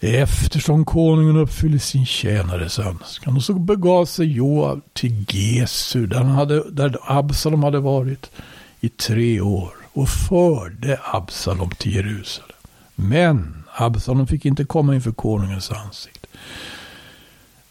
Eftersom 0.00 0.84
konungen 0.84 1.36
uppfyllde 1.36 1.78
sin 1.78 2.06
tjänares 2.06 2.78
önskan. 2.78 3.36
Och 3.36 3.42
så 3.42 3.54
begav 3.54 4.04
sig 4.06 4.32
Joab 4.32 4.80
till 4.92 5.24
Gesu. 5.28 6.06
där, 6.06 6.16
han 6.16 6.26
hade, 6.26 6.70
där 6.70 6.98
Absalom 7.02 7.62
hade 7.62 7.80
varit 7.80 8.30
i 8.80 8.88
tre 8.88 9.40
år. 9.40 9.70
Och 9.92 10.08
förde 10.08 11.00
Absalom 11.02 11.70
till 11.70 11.94
Jerusalem. 11.94 12.56
Men 12.94 13.64
Absalom 13.74 14.26
fick 14.26 14.44
inte 14.44 14.64
komma 14.64 14.94
inför 14.94 15.12
konungens 15.12 15.70
ansikte. 15.70 16.28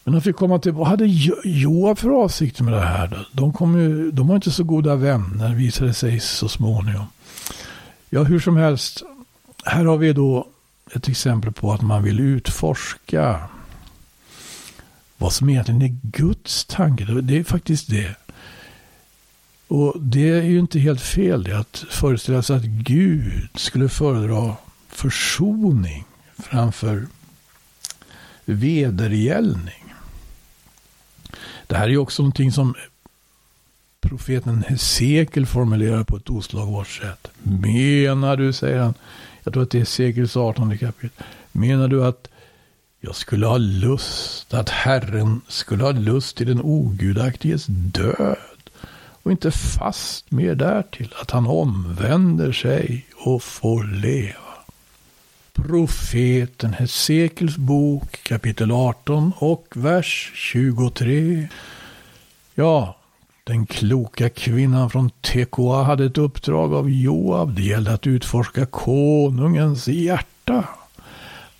Men 0.04 0.14
han 0.14 0.22
fick 0.22 0.36
komma 0.36 0.60
till, 0.60 0.72
vad 0.72 0.88
hade 0.88 1.06
Joab 1.44 2.00
för 2.00 2.24
avsikter 2.24 2.64
med 2.64 2.74
det 2.74 2.80
här? 2.80 3.08
Då? 3.08 3.18
De, 3.32 3.54
kom 3.54 3.80
ju, 3.80 4.12
de 4.12 4.28
var 4.28 4.36
inte 4.36 4.52
så 4.52 4.64
goda 4.64 4.96
vänner 4.96 5.56
visade 5.56 5.94
sig 5.94 6.20
så 6.20 6.50
småningom. 6.50 7.06
Ja, 8.10 8.24
hur 8.24 8.40
som 8.40 8.58
helst. 8.58 9.04
Här 9.66 9.86
har 9.86 9.98
vi 9.98 10.14
då 10.14 10.48
ett 10.96 11.08
exempel 11.08 11.52
på 11.52 11.74
att 11.74 11.82
man 11.82 12.04
vill 12.04 12.20
utforska 12.20 13.50
vad 15.18 15.34
som 15.34 15.50
egentligen 15.50 15.82
är 15.82 15.98
Guds 16.02 16.66
tanke. 16.66 17.06
Det 17.06 17.38
är 17.38 17.44
faktiskt 17.44 17.90
det. 17.90 18.16
Och 19.68 20.02
det 20.02 20.30
är 20.30 20.44
ju 20.44 20.60
inte 20.60 20.80
helt 20.80 21.02
fel 21.02 21.44
det 21.44 21.60
att 21.60 21.86
föreställa 21.90 22.42
sig 22.42 22.56
att 22.56 22.64
Gud 22.64 23.50
skulle 23.56 23.90
föredra 23.90 24.56
försoning 24.90 26.06
framför 26.38 27.08
vedergällning. 28.46 29.94
Det 31.68 31.76
här 31.76 31.84
är 31.84 31.90
ju 31.90 31.98
också 31.98 32.22
någonting 32.24 32.52
som 32.52 32.76
profeten 34.02 34.64
Hesekiel 34.68 35.46
formulerar 35.46 36.04
på 36.04 36.18
ett 36.18 36.30
oslagbart 36.30 36.88
sätt. 36.88 37.28
Menar 37.44 38.38
du, 38.38 38.54
säger 38.54 38.80
han, 38.80 38.94
jag 39.48 39.54
tror 39.54 39.64
att 39.64 39.70
det 39.70 39.80
är 39.80 39.86
Sekels 39.86 40.38
18 40.38 40.78
kapitel. 40.78 41.26
Menar 41.52 41.88
du 41.88 42.06
att 42.06 42.28
jag 43.00 43.16
skulle 43.16 43.46
ha 43.46 43.58
lust, 43.58 44.54
att 44.54 44.70
Herren 44.70 45.42
skulle 45.48 45.84
ha 45.84 45.92
lust 45.92 46.38
till 46.38 46.48
den 46.48 46.62
ogudaktiges 46.62 47.66
död 47.68 48.70
och 49.24 49.32
inte 49.32 49.52
fast 49.52 50.32
mer 50.32 50.56
därtill, 50.56 51.14
att 51.22 51.32
han 51.32 51.48
omvänder 51.48 52.52
sig 52.52 53.06
och 53.16 53.44
får 53.44 53.84
leva. 53.84 54.34
Profeten 55.54 56.74
Hesekels 56.74 57.58
bok 57.58 58.24
kapitel 58.24 58.72
18 58.72 59.34
och 59.38 59.68
vers 59.76 60.32
23. 60.36 61.48
Ja, 62.56 62.98
den 63.48 63.66
kloka 63.66 64.30
kvinnan 64.30 64.90
från 64.90 65.10
Tekoa 65.22 65.84
hade 65.84 66.06
ett 66.06 66.18
uppdrag 66.18 66.74
av 66.74 66.90
Joab. 66.90 67.56
Det 67.56 67.62
gällde 67.62 67.94
att 67.94 68.08
utforska 68.08 68.66
konungens 68.66 69.88
hjärta. 69.88 70.64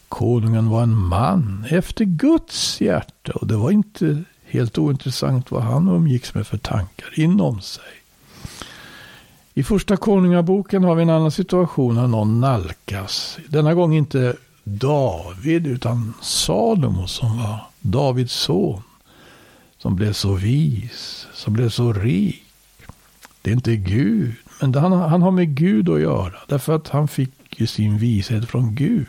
Konungen 0.10 0.70
var 0.70 0.84
en 0.84 0.98
man 0.98 1.66
efter 1.70 2.06
Guds 2.06 2.82
hjärta 2.82 3.32
och 3.32 3.48
det 3.48 3.56
var 3.56 3.72
inte 3.72 4.24
helt 4.46 4.78
ointressant 4.78 5.52
vad 5.52 5.64
han 5.64 5.88
umgicks 5.88 6.34
med 6.34 6.48
för 6.48 6.58
tankar 6.58 7.20
inom 7.20 7.62
sig. 7.62 7.84
I 9.54 9.64
första 9.64 9.98
konungaboken 9.98 10.84
har 10.84 10.96
vi 10.96 11.04
en 11.04 11.10
annan 11.10 11.32
situation 11.32 11.96
när 11.96 12.08
någon 12.08 12.40
nalkas. 12.40 13.38
Denna 13.48 13.74
gång 13.74 13.96
inte 13.96 14.36
David 14.64 15.68
utan 15.68 16.14
Salomo 16.22 17.08
som 17.08 17.38
var 17.38 17.60
Davids 17.82 18.34
son 18.34 18.82
som 19.78 19.96
blev 19.96 20.14
så 20.14 20.34
vis, 20.34 21.28
som 21.34 21.54
blev 21.54 21.70
så 21.70 21.94
rik. 21.94 22.44
Det 23.42 23.50
är 23.52 23.56
inte 23.56 23.76
Gud, 23.76 24.34
men 24.62 24.76
han, 24.76 24.92
han 24.92 25.22
har 25.22 25.32
med 25.32 25.56
Gud 25.56 25.90
att 25.90 26.02
göra. 26.02 26.34
Därför 26.48 26.76
att 26.76 26.88
han 26.88 27.08
fick 27.08 27.60
ju 27.60 27.68
sin 27.68 27.98
vishet 27.98 28.50
från 28.50 28.76
Gud. 28.76 29.06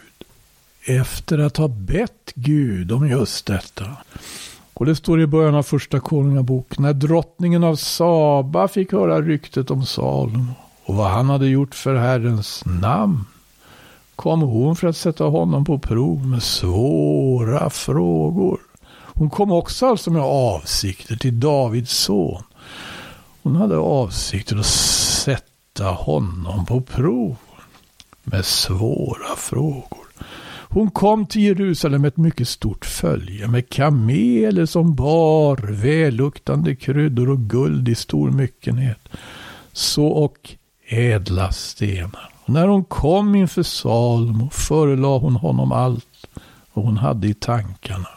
Efter 0.85 1.39
att 1.39 1.57
ha 1.57 1.69
bett 1.69 2.33
Gud 2.35 2.93
om 2.93 3.09
just 3.09 3.47
detta. 3.47 3.97
Och 4.75 4.87
det 4.87 4.97
står 4.97 5.21
i 5.21 5.27
början 5.27 5.55
av 5.55 5.63
första 5.63 6.01
konungabok. 6.01 6.79
När 6.79 6.93
drottningen 6.93 7.65
av 7.65 7.77
Saba 7.77 8.69
fick 8.69 8.93
höra 8.93 9.23
ryktet 9.23 9.71
om 9.71 9.87
Salomo 9.87 10.55
och 10.85 10.95
vad 10.95 11.11
han 11.11 11.29
hade 11.29 11.47
gjort 11.47 11.75
för 11.75 11.95
Herrens 11.95 12.65
namn 12.67 13.25
kom 14.17 14.41
hon 14.41 14.77
för 14.77 14.89
att 14.89 14.97
sätta 14.97 15.25
honom 15.25 15.65
på 15.65 15.79
prov 15.79 16.27
med 16.27 16.43
svåra 16.43 17.71
frågor. 17.71 18.59
Hon 19.19 19.31
kom 19.31 19.53
också 19.53 19.87
alltså 19.87 20.11
med 20.11 20.23
avsikter 20.23 21.17
till 21.17 21.41
Davids 21.41 21.93
son. 21.93 22.43
Hon 23.43 23.57
hade 23.57 23.77
avsikter 23.77 24.57
att 24.57 24.67
sätta 24.67 25.85
honom 25.85 26.67
på 26.67 26.81
prov 26.81 27.37
med 28.25 28.45
svåra 28.45 29.37
frågor. 29.37 30.07
Hon 30.71 30.91
kom 30.91 31.27
till 31.27 31.43
Jerusalem 31.43 32.03
med 32.03 32.09
ett 32.09 32.17
mycket 32.17 32.49
stort 32.49 32.85
följe 32.85 33.49
med 33.49 33.69
kameler 33.69 34.67
som 34.67 34.95
bar 34.95 35.57
välluktande 35.73 36.77
kryddor 36.77 37.31
och 37.31 37.41
guld 37.41 37.89
i 37.89 37.95
stor 37.95 38.31
myckenhet. 38.31 39.09
Så 39.73 40.07
och 40.07 40.55
ädla 40.89 41.53
stenar. 41.53 42.31
Och 42.45 42.51
när 42.51 42.69
hon 42.69 42.85
kom 42.85 43.35
inför 43.35 43.63
Salomo 43.63 44.51
förelade 44.51 45.19
hon 45.19 45.37
honom 45.37 45.73
allt 45.73 46.27
vad 46.73 46.85
hon 46.85 46.97
hade 46.97 47.29
i 47.29 47.35
tankarna. 47.35 48.09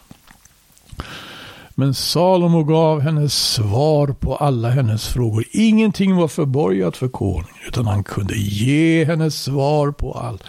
Men 1.76 1.94
Salomo 1.94 2.64
gav 2.64 3.00
henne 3.00 3.30
svar 3.30 4.08
på 4.08 4.36
alla 4.36 4.70
hennes 4.70 5.08
frågor. 5.08 5.44
Ingenting 5.52 6.16
var 6.16 6.28
förborgat 6.28 6.98
för 6.98 7.08
konungen, 7.08 7.46
utan 7.68 7.86
han 7.88 8.04
kunde 8.04 8.36
ge 8.36 9.06
henne 9.06 9.32
svar 9.32 9.92
på 9.92 10.14
allt. 10.14 10.44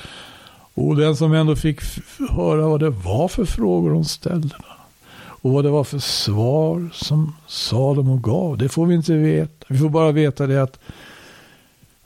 Och 0.74 0.96
den 0.96 1.16
som 1.16 1.32
ändå 1.32 1.56
fick 1.56 1.80
höra 2.30 2.68
vad 2.68 2.80
det 2.80 2.90
var 2.90 3.28
för 3.28 3.44
frågor 3.44 3.90
hon 3.90 4.04
ställde. 4.04 4.54
Och 5.42 5.52
vad 5.52 5.64
det 5.64 5.70
var 5.70 5.84
för 5.84 5.98
svar 5.98 6.90
som 6.92 7.36
Salomo 7.46 8.16
gav, 8.16 8.58
det 8.58 8.68
får 8.68 8.86
vi 8.86 8.94
inte 8.94 9.14
veta. 9.14 9.66
Vi 9.68 9.78
får 9.78 9.88
bara 9.88 10.12
veta 10.12 10.46
det 10.46 10.62
att 10.62 10.78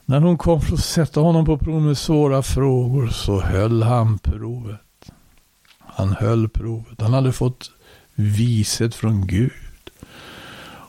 när 0.05 0.21
hon 0.21 0.37
kom 0.37 0.61
för 0.61 0.73
att 0.73 0.83
sätta 0.83 1.19
honom 1.19 1.45
på 1.45 1.57
prov 1.57 1.81
med 1.81 1.97
svåra 1.97 2.43
frågor 2.43 3.07
så 3.07 3.41
höll 3.41 3.83
han 3.83 4.19
provet. 4.19 5.11
Han 5.79 6.09
höll 6.09 6.49
provet. 6.49 7.01
Han 7.01 7.13
hade 7.13 7.31
fått 7.31 7.71
vishet 8.19 8.95
från 8.95 9.27
Gud. 9.27 9.51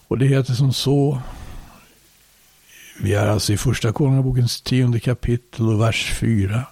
Och 0.08 0.18
det 0.18 0.26
heter 0.26 0.54
som 0.54 0.72
så. 0.72 1.20
Vi 3.00 3.14
är 3.14 3.26
alltså 3.26 3.52
i 3.52 3.56
första 3.56 3.92
Konungabokens 3.92 4.60
tionde 4.60 5.00
kapitel 5.00 5.68
och 5.68 5.80
vers 5.80 6.12
4. 6.20 6.66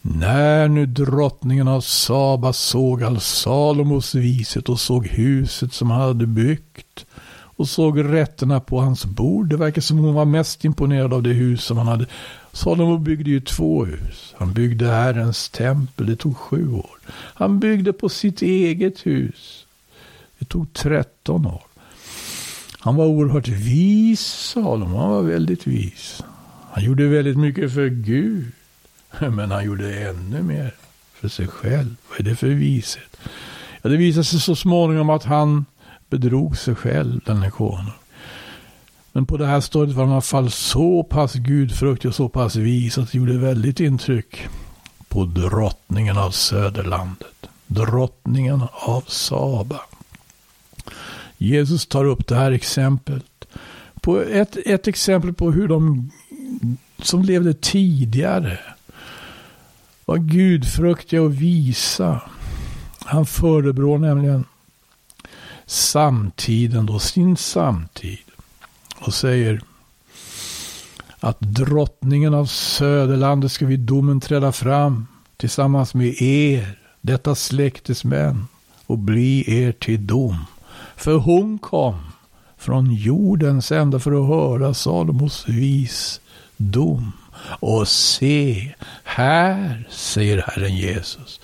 När 0.00 0.68
nu 0.68 0.86
drottningen 0.86 1.68
av 1.68 1.80
Saba 1.80 2.52
såg 2.52 3.02
all 3.02 3.20
Salomos 3.20 4.14
viset 4.14 4.68
och 4.68 4.80
såg 4.80 5.06
huset 5.06 5.72
som 5.72 5.90
han 5.90 6.00
hade 6.00 6.26
byggt 6.26 7.06
och 7.56 7.68
såg 7.68 8.04
rätterna 8.04 8.60
på 8.60 8.80
hans 8.80 9.04
bord. 9.04 9.48
Det 9.48 9.56
verkar 9.56 9.82
som 9.82 9.98
hon 9.98 10.14
var 10.14 10.24
mest 10.24 10.64
imponerad 10.64 11.12
av 11.12 11.22
det 11.22 11.32
hus 11.32 11.64
som 11.64 11.78
han 11.78 11.86
hade. 11.86 12.06
Salomo 12.52 12.98
byggde 12.98 13.30
ju 13.30 13.40
två 13.40 13.84
hus. 13.84 14.34
Han 14.38 14.52
byggde 14.52 14.86
Herrens 14.86 15.48
tempel. 15.48 16.06
Det 16.06 16.16
tog 16.16 16.36
sju 16.36 16.72
år. 16.72 16.98
Han 17.34 17.60
byggde 17.60 17.92
på 17.92 18.08
sitt 18.08 18.42
eget 18.42 19.06
hus. 19.06 19.65
Det 20.38 20.44
tog 20.44 20.72
tretton 20.72 21.46
år. 21.46 21.62
Han 22.78 22.96
var 22.96 23.06
oerhört 23.06 23.48
vis, 23.48 24.20
Salomo. 24.20 24.98
Han 24.98 25.10
var 25.10 25.22
väldigt 25.22 25.66
vis. 25.66 26.22
Han 26.70 26.84
gjorde 26.84 27.06
väldigt 27.06 27.38
mycket 27.38 27.74
för 27.74 27.88
Gud. 27.88 28.52
Men 29.20 29.50
han 29.50 29.64
gjorde 29.64 30.08
ännu 30.08 30.42
mer 30.42 30.74
för 31.14 31.28
sig 31.28 31.46
själv. 31.46 31.96
Vad 32.08 32.20
är 32.20 32.24
det 32.24 32.36
för 32.36 32.46
vishet? 32.48 33.16
Ja, 33.82 33.90
det 33.90 33.96
visade 33.96 34.24
sig 34.24 34.40
så 34.40 34.56
småningom 34.56 35.10
att 35.10 35.24
han 35.24 35.64
bedrog 36.10 36.56
sig 36.56 36.74
själv, 36.74 37.20
den 37.26 37.42
här 37.42 37.50
konung. 37.50 37.92
Men 39.12 39.26
på 39.26 39.36
det 39.36 39.46
här 39.46 39.60
stadiet 39.60 39.96
var 39.96 40.04
han 40.04 40.12
i 40.12 40.14
alla 40.14 40.20
fall 40.20 40.50
så 40.50 41.02
pass 41.02 41.34
gudfruktig 41.34 42.08
och 42.08 42.14
så 42.14 42.28
pass 42.28 42.56
vis 42.56 42.98
att 42.98 43.12
det 43.12 43.18
gjorde 43.18 43.38
väldigt 43.38 43.80
intryck 43.80 44.48
på 45.08 45.24
drottningen 45.24 46.18
av 46.18 46.30
Söderlandet. 46.30 47.46
Drottningen 47.66 48.62
av 48.72 49.04
Saba. 49.06 49.80
Jesus 51.38 51.86
tar 51.86 52.04
upp 52.04 52.26
det 52.26 52.36
här 52.36 52.52
exemplet. 52.52 53.24
På 54.00 54.20
ett, 54.20 54.56
ett 54.66 54.88
exempel 54.88 55.32
på 55.32 55.50
hur 55.50 55.68
de 55.68 56.10
som 56.98 57.22
levde 57.22 57.54
tidigare 57.54 58.58
var 60.04 60.18
gudfruktiga 60.18 61.22
och 61.22 61.42
visa. 61.42 62.20
Han 63.04 63.26
förebrår 63.26 63.98
nämligen 63.98 64.44
samtiden 65.66 66.86
då, 66.86 66.98
sin 66.98 67.36
samtid. 67.36 68.18
Och 68.98 69.14
säger 69.14 69.60
att 71.20 71.40
drottningen 71.40 72.34
av 72.34 72.46
söderlandet 72.46 73.52
ska 73.52 73.66
vid 73.66 73.80
domen 73.80 74.20
träda 74.20 74.52
fram 74.52 75.06
tillsammans 75.36 75.94
med 75.94 76.22
er, 76.22 76.78
detta 77.00 77.34
släktes 77.34 78.04
män, 78.04 78.46
och 78.86 78.98
bli 78.98 79.60
er 79.62 79.72
till 79.72 80.06
dom. 80.06 80.44
För 80.96 81.14
hon 81.14 81.58
kom 81.58 81.94
från 82.56 82.94
jordens 82.94 83.72
ända 83.72 83.98
för 83.98 84.12
att 84.12 84.28
höra 84.28 84.74
Salomos 84.74 85.48
visdom. 85.48 87.12
Och 87.60 87.88
se, 87.88 88.74
här, 89.04 89.88
säger 89.90 90.44
Herren 90.46 90.76
Jesus, 90.76 91.40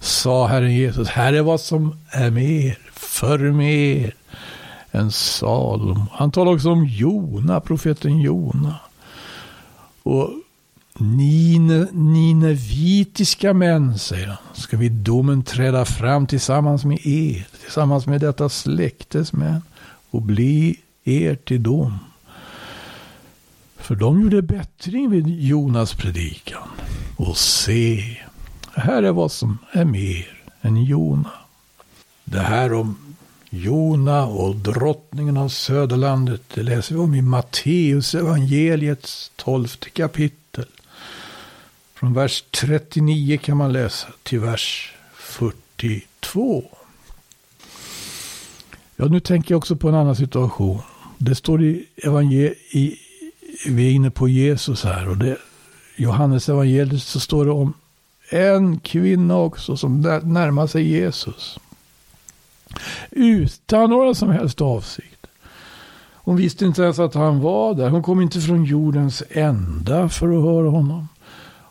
sa 0.00 0.46
Herren 0.46 0.74
Jesus, 0.74 1.08
här 1.08 1.32
är 1.32 1.42
vad 1.42 1.60
som 1.60 1.98
är 2.10 2.30
mer, 2.30 2.78
för 2.92 3.38
mer 3.38 4.14
än 4.90 5.10
Salomo. 5.10 6.06
Han 6.12 6.30
talar 6.30 6.52
också 6.52 6.70
om 6.70 6.84
Jona, 6.84 7.60
profeten 7.60 8.20
Jona. 8.20 8.74
Och 10.02 10.30
Nine, 10.98 11.88
ninevitiska 11.92 13.54
män, 13.54 13.98
säger 13.98 14.26
han, 14.26 14.36
ska 14.54 14.76
vid 14.76 14.92
domen 14.92 15.42
träda 15.42 15.84
fram 15.84 16.26
tillsammans 16.26 16.84
med 16.84 17.06
er, 17.06 17.46
tillsammans 17.62 18.06
med 18.06 18.20
detta 18.20 18.48
släktes 18.48 19.32
män 19.32 19.62
och 20.10 20.22
bli 20.22 20.80
er 21.04 21.34
till 21.34 21.62
dom. 21.62 21.98
För 23.76 23.94
de 23.94 24.22
gjorde 24.22 24.42
bättring 24.42 25.10
vid 25.10 25.40
Jonas 25.40 25.94
predikan. 25.94 26.68
Och 27.16 27.36
se, 27.36 28.18
här 28.74 29.02
är 29.02 29.12
vad 29.12 29.32
som 29.32 29.58
är 29.72 29.84
mer 29.84 30.38
än 30.60 30.84
Jona. 30.84 31.30
Det 32.24 32.40
här 32.40 32.72
om 32.72 32.96
Jona 33.50 34.26
och 34.26 34.56
drottningen 34.56 35.36
av 35.36 35.48
Söderlandet, 35.48 36.42
det 36.54 36.62
läser 36.62 36.94
vi 36.94 37.00
om 37.00 37.14
i 37.14 37.22
Matteus 37.22 38.14
evangeliets 38.14 39.32
tolfte 39.36 39.90
kapitel. 39.90 40.45
Från 41.96 42.12
vers 42.12 42.44
39 42.50 43.38
kan 43.42 43.56
man 43.56 43.72
läsa 43.72 44.08
till 44.22 44.40
vers 44.40 44.94
42. 45.14 46.64
Ja, 48.96 49.04
nu 49.04 49.20
tänker 49.20 49.52
jag 49.52 49.58
också 49.58 49.76
på 49.76 49.88
en 49.88 49.94
annan 49.94 50.16
situation. 50.16 50.78
Det 51.18 51.34
står 51.34 51.62
i 51.62 51.86
evangeliet, 51.96 52.58
vi 53.66 53.86
är 53.86 53.92
inne 53.92 54.10
på 54.10 54.28
Jesus 54.28 54.84
här 54.84 55.08
och 55.08 55.16
det 55.16 55.36
Johannes 55.96 56.48
evangeliet 56.48 57.02
så 57.02 57.20
står 57.20 57.44
det 57.44 57.50
om 57.50 57.72
en 58.30 58.78
kvinna 58.78 59.36
också 59.36 59.76
som 59.76 60.00
närmar 60.24 60.66
sig 60.66 60.88
Jesus. 60.88 61.58
Utan 63.10 63.90
några 63.90 64.14
som 64.14 64.30
helst 64.30 64.60
avsikt. 64.60 65.26
Hon 66.12 66.36
visste 66.36 66.64
inte 66.64 66.82
ens 66.82 66.98
att 66.98 67.14
han 67.14 67.40
var 67.40 67.74
där. 67.74 67.90
Hon 67.90 68.02
kom 68.02 68.20
inte 68.20 68.40
från 68.40 68.64
jordens 68.64 69.22
ända 69.30 70.08
för 70.08 70.28
att 70.28 70.44
höra 70.44 70.68
honom. 70.68 71.08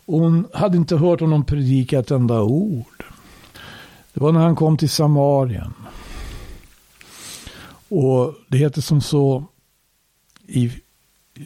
Och 0.05 0.19
hon 0.19 0.47
hade 0.53 0.77
inte 0.77 0.97
hört 0.97 1.19
honom 1.19 1.45
predika 1.45 1.99
ett 1.99 2.11
enda 2.11 2.41
ord. 2.41 3.05
Det 4.13 4.19
var 4.19 4.31
när 4.31 4.39
han 4.39 4.55
kom 4.55 4.77
till 4.77 4.89
Samarien. 4.89 5.73
Och 7.89 8.33
det 8.47 8.57
heter 8.57 8.81
som 8.81 9.01
så 9.01 9.45
i 10.47 10.71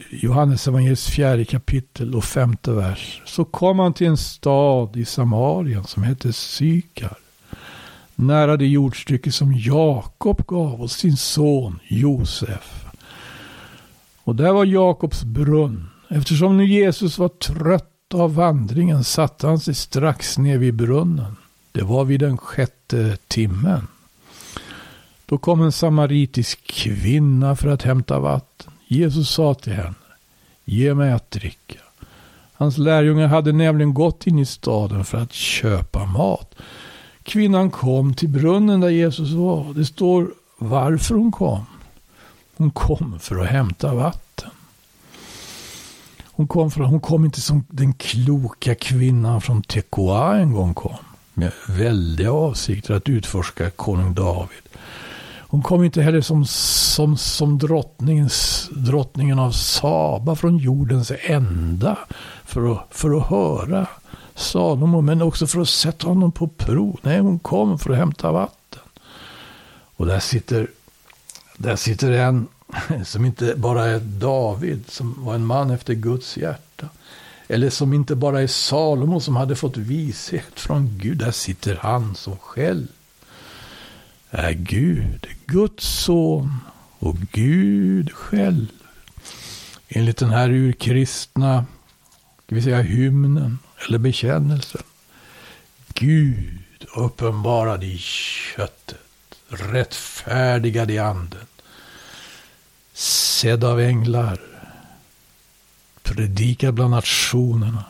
Johannes 0.10 0.68
evangeliets 0.68 1.08
fjärde 1.08 1.46
kapitel 1.46 2.16
och 2.16 2.24
femte 2.24 2.72
vers. 2.72 3.22
Så 3.26 3.46
kom 3.46 3.80
han 3.80 3.94
till 3.94 4.08
en 4.08 4.18
stad 4.18 4.98
i 4.98 5.06
Samarien 5.06 5.84
som 5.84 6.04
hette 6.04 6.34
Sykar. 6.34 7.18
Nära 8.16 8.58
det 8.58 8.68
jordstycke 8.68 9.32
som 9.32 9.54
Jakob 9.54 10.48
gav 10.48 10.82
åt 10.82 10.92
sin 10.92 11.18
son 11.18 11.80
Josef. 11.88 12.86
Och 14.24 14.36
där 14.36 14.52
var 14.52 14.66
Jakobs 14.66 15.24
brunn. 15.24 15.90
Eftersom 16.10 16.58
nu 16.58 16.66
Jesus 16.66 17.18
var 17.18 17.30
trött 17.30 17.89
av 18.14 18.34
vandringen 18.34 19.04
satte 19.04 19.48
han 19.48 19.60
sig 19.60 19.76
strax 19.76 20.38
ner 20.38 20.58
vid 20.58 20.74
brunnen. 20.74 21.36
Det 21.72 21.82
var 21.82 22.06
vid 22.06 22.20
den 22.20 22.38
sjätte 22.38 23.18
timmen. 23.28 23.88
Då 25.26 25.38
kom 25.38 25.62
en 25.62 25.72
samaritisk 25.72 26.68
kvinna 26.68 27.56
för 27.56 27.68
att 27.68 27.84
hämta 27.84 28.20
vatten. 28.20 28.74
Jesus 28.88 29.30
sa 29.30 29.54
till 29.54 29.74
henne, 29.74 29.96
ge 30.66 30.94
mig 30.94 31.12
att 31.12 31.32
dricka. 31.32 31.80
Hans 32.54 32.78
lärjungar 32.78 33.28
hade 33.28 33.52
nämligen 33.52 33.94
gått 33.94 34.28
in 34.28 34.40
i 34.40 34.46
staden 34.46 35.06
för 35.06 35.18
att 35.18 35.34
köpa 35.34 36.06
mat. 36.06 36.56
Kvinnan 37.24 37.72
kom 37.72 38.14
till 38.14 38.30
brunnen 38.30 38.80
där 38.80 38.90
Jesus 38.90 39.32
var. 39.32 39.74
Det 39.74 39.86
står 39.86 40.32
varför 40.58 41.16
hon 41.16 41.32
kom. 41.32 41.66
Hon 42.56 42.72
kom 42.72 43.20
för 43.20 43.40
att 43.40 43.48
hämta 43.48 43.94
vatten. 43.94 44.50
Hon 46.40 46.48
kom, 46.48 46.72
från, 46.72 46.86
hon 46.86 47.00
kom 47.00 47.26
inte 47.26 47.42
som 47.42 47.66
den 47.70 47.94
kloka 47.94 48.76
kvinnan 48.76 49.42
från 49.42 49.62
Tekoa 49.62 50.38
en 50.38 50.54
gång 50.54 50.74
kom. 50.74 50.96
Med 51.34 51.52
väldiga 51.68 52.32
avsikter 52.32 52.94
att 52.94 53.10
utforska 53.10 53.70
konung 53.70 54.14
David. 54.14 54.64
Hon 55.40 55.62
kom 55.62 55.84
inte 55.84 56.02
heller 56.02 56.22
som, 56.22 56.46
som, 56.46 57.18
som 57.18 57.58
drottningens, 57.58 58.70
drottningen 58.72 59.40
av 59.40 59.52
Saba 59.52 60.36
från 60.36 60.58
jordens 60.58 61.12
ända 61.22 61.98
för 62.46 62.72
att, 62.72 62.88
för 62.92 63.18
att 63.18 63.28
höra 63.28 63.88
Salomo, 64.36 65.02
men 65.02 65.22
också 65.22 65.48
för 65.48 65.62
att 65.62 65.70
sätta 65.70 66.08
honom 66.08 66.32
på 66.32 66.48
prov. 66.48 67.00
Nej, 67.02 67.20
hon 67.20 67.40
kom 67.40 67.80
för 67.80 67.92
att 67.92 67.98
hämta 67.98 68.32
vatten. 68.32 68.82
Och 69.96 70.06
där 70.06 70.20
sitter, 70.20 70.68
där 71.58 71.76
sitter 71.76 72.12
en 72.12 72.48
som 73.06 73.26
inte 73.26 73.56
bara 73.56 73.86
är 73.86 74.00
David, 74.00 74.84
som 74.88 75.26
var 75.26 75.36
en 75.36 75.46
man 75.46 75.72
efter 75.72 75.94
Guds 75.94 76.38
hjärta. 76.38 76.90
Eller 77.48 77.70
som 77.70 77.94
inte 77.94 78.16
bara 78.16 78.42
är 78.42 78.48
Salomo 78.48 79.20
som 79.20 79.36
hade 79.36 79.56
fått 79.56 79.78
vishet 79.78 80.60
från 80.60 80.98
Gud. 80.98 81.18
Där 81.18 81.32
sitter 81.32 81.76
han 81.76 82.16
som 82.16 82.38
själv 82.38 82.88
är 84.30 84.52
Gud, 84.52 85.28
Guds 85.46 85.86
son 85.88 86.58
och 87.00 87.18
Gud 87.32 88.12
själv. 88.12 88.68
Enligt 89.88 90.18
den 90.18 90.30
här 90.30 90.50
urkristna, 90.50 91.66
ska 92.46 92.56
vi 92.56 92.62
säga 92.62 92.82
hymnen 92.82 93.60
eller 93.88 93.98
bekännelsen. 93.98 94.82
Gud 95.94 96.60
uppenbarad 96.96 97.84
i 97.84 97.98
köttet, 97.98 98.98
rättfärdigad 99.48 100.92
i 100.92 100.98
anden, 100.98 101.46
sedd 103.00 103.64
av 103.64 103.80
änglar, 103.80 104.40
predikad 106.04 106.74
bland 106.74 106.92
nationerna, 106.92 107.84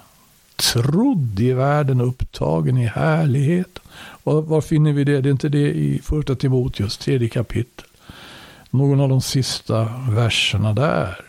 trodd 0.55 1.39
i 1.39 1.53
världen, 1.53 2.01
upptagen 2.01 2.77
i 2.77 2.85
härlighet 2.85 3.79
var, 4.23 4.41
var 4.41 4.61
finner 4.61 4.93
vi 4.93 5.03
det? 5.03 5.21
Det 5.21 5.29
är 5.29 5.31
inte 5.31 5.49
det 5.49 5.73
i 5.73 6.01
första 6.03 6.35
Timoteus 6.35 6.97
tredje 6.97 7.29
kapitel. 7.29 7.85
någon 8.69 8.99
av 8.99 9.09
de 9.09 9.21
sista 9.21 9.83
verserna 10.09 10.73
där. 10.73 11.25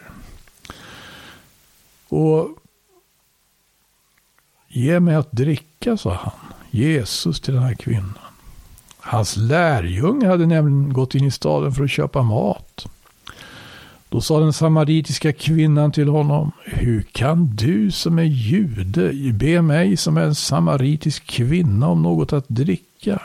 Och 2.09 2.49
Ge 4.73 5.01
mig 5.01 5.14
att 5.14 5.33
dricka, 5.33 5.97
sa 5.97 6.14
han, 6.14 6.33
Jesus 6.71 7.40
till 7.40 7.55
den 7.55 7.62
här 7.62 7.75
kvinnan. 7.75 8.19
Hans 8.99 9.37
lärjunge 9.37 10.29
hade 10.29 10.47
nämligen 10.47 10.93
gått 10.93 11.14
in 11.14 11.25
i 11.25 11.31
staden 11.31 11.73
för 11.73 11.85
att 11.85 11.90
köpa 11.90 12.23
mat. 12.23 12.87
Då 14.11 14.20
sa 14.20 14.40
den 14.40 14.53
samaritiska 14.53 15.33
kvinnan 15.33 15.92
till 15.92 16.09
honom, 16.09 16.53
hur 16.64 17.03
kan 17.03 17.57
du 17.57 17.90
som 17.90 18.18
är 18.18 18.23
jude 18.23 19.33
be 19.33 19.62
mig 19.62 19.96
som 19.96 20.16
är 20.16 20.23
en 20.23 20.35
samaritisk 20.35 21.27
kvinna 21.27 21.88
om 21.88 22.03
något 22.03 22.33
att 22.33 22.49
dricka? 22.49 23.23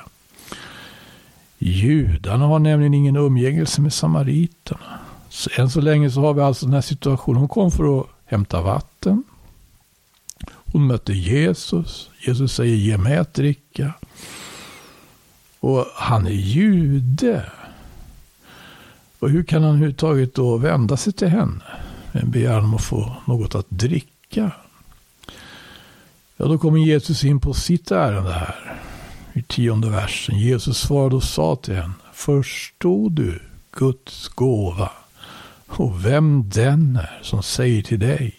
Judarna 1.57 2.45
har 2.45 2.59
nämligen 2.59 2.93
ingen 2.93 3.15
umgängelse 3.15 3.81
med 3.81 3.93
samariterna. 3.93 4.99
Så 5.29 5.49
än 5.61 5.69
så 5.69 5.81
länge 5.81 6.11
så 6.11 6.21
har 6.21 6.33
vi 6.33 6.41
alltså 6.41 6.65
den 6.65 6.73
här 6.73 6.81
situationen. 6.81 7.39
Hon 7.39 7.49
kom 7.49 7.71
för 7.71 7.99
att 7.99 8.07
hämta 8.25 8.61
vatten. 8.61 9.23
Hon 10.47 10.87
mötte 10.87 11.13
Jesus. 11.13 12.09
Jesus 12.27 12.53
säger 12.53 12.75
ge 12.75 12.97
mig 12.97 13.17
att 13.17 13.33
dricka. 13.33 13.93
Och 15.59 15.85
han 15.95 16.27
är 16.27 16.31
jude. 16.31 17.45
Och 19.25 19.31
hur 19.31 19.43
kan 19.43 19.63
han 19.63 19.71
överhuvudtaget 19.71 20.35
då 20.35 20.57
vända 20.57 20.97
sig 20.97 21.13
till 21.13 21.27
henne? 21.27 21.61
Med 22.11 22.23
en 22.23 22.31
begäran 22.31 22.63
om 22.63 22.73
att 22.73 22.83
få 22.83 23.15
något 23.25 23.55
att 23.55 23.69
dricka. 23.69 24.51
Ja, 26.37 26.45
då 26.45 26.57
kommer 26.57 26.79
Jesus 26.79 27.23
in 27.23 27.39
på 27.39 27.53
sitt 27.53 27.91
ärende 27.91 28.31
här. 28.31 28.79
I 29.33 29.41
tionde 29.41 29.89
versen. 29.89 30.39
Jesus 30.39 30.77
svarade 30.77 31.15
och 31.15 31.23
sa 31.23 31.55
till 31.55 31.75
henne. 31.75 31.93
Förstod 32.13 33.11
du 33.11 33.41
Guds 33.71 34.27
gåva? 34.27 34.91
Och 35.67 36.05
vem 36.05 36.49
den 36.49 36.95
är 36.95 37.19
som 37.21 37.43
säger 37.43 37.81
till 37.81 37.99
dig. 37.99 38.35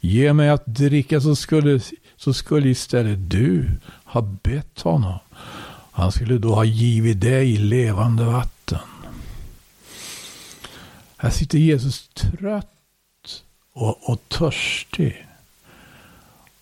Ge 0.00 0.32
mig 0.32 0.48
att 0.48 0.66
dricka 0.66 1.20
så 1.20 1.36
skulle, 1.36 1.80
så 2.16 2.32
skulle 2.32 2.68
istället 2.68 3.30
du 3.30 3.70
ha 4.04 4.20
bett 4.20 4.80
honom. 4.80 5.18
Han 5.92 6.12
skulle 6.12 6.38
då 6.38 6.54
ha 6.54 6.64
givit 6.64 7.20
dig 7.20 7.56
levande 7.56 8.24
vatten. 8.24 8.78
Här 11.16 11.30
sitter 11.30 11.58
Jesus 11.58 12.08
trött 12.08 13.42
och, 13.72 14.10
och 14.10 14.28
törstig. 14.28 15.26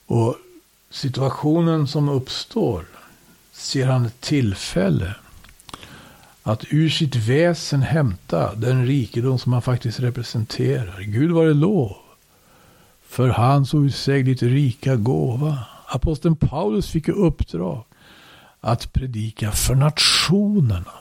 Och 0.06 0.36
situationen 0.90 1.86
som 1.86 2.08
uppstår 2.08 2.84
ser 3.52 3.86
han 3.86 4.06
ett 4.06 4.20
tillfälle 4.20 5.14
att 6.42 6.64
ur 6.70 6.88
sitt 6.88 7.16
väsen 7.16 7.82
hämta 7.82 8.54
den 8.54 8.86
rikedom 8.86 9.38
som 9.38 9.52
han 9.52 9.62
faktiskt 9.62 10.00
representerar. 10.00 11.00
Gud 11.00 11.30
var 11.30 11.46
det 11.46 11.54
lov 11.54 11.96
för 13.08 13.28
hans 13.28 13.74
outsägligt 13.74 14.42
rika 14.42 14.96
gåva. 14.96 15.58
Aposteln 15.86 16.36
Paulus 16.36 16.90
fick 16.90 17.08
i 17.08 17.12
uppdrag 17.12 17.84
att 18.60 18.92
predika 18.92 19.52
för 19.52 19.74
nationerna, 19.74 20.92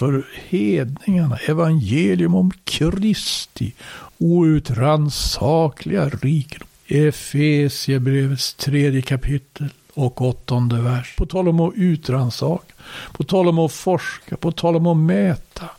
för 0.00 0.26
hedningarna, 0.48 1.36
evangelium 1.36 2.34
om 2.34 2.52
Kristi 2.64 3.72
outrannsakliga 4.18 6.08
rikedom. 6.08 6.68
Efesierbrevets 6.86 8.54
tredje 8.54 9.02
kapitel 9.02 9.68
och 9.94 10.22
åttonde 10.22 10.80
vers. 10.80 11.14
På 11.16 11.26
tal 11.26 11.48
om 11.48 11.60
att 11.60 11.74
utrannsaka, 11.74 12.74
på 13.12 13.24
tal 13.24 13.48
om 13.48 13.58
att 13.58 13.72
forska, 13.72 14.36
på 14.36 14.52
tal 14.52 14.76
om 14.76 14.86
att 14.86 14.96
mäta. 14.96 15.70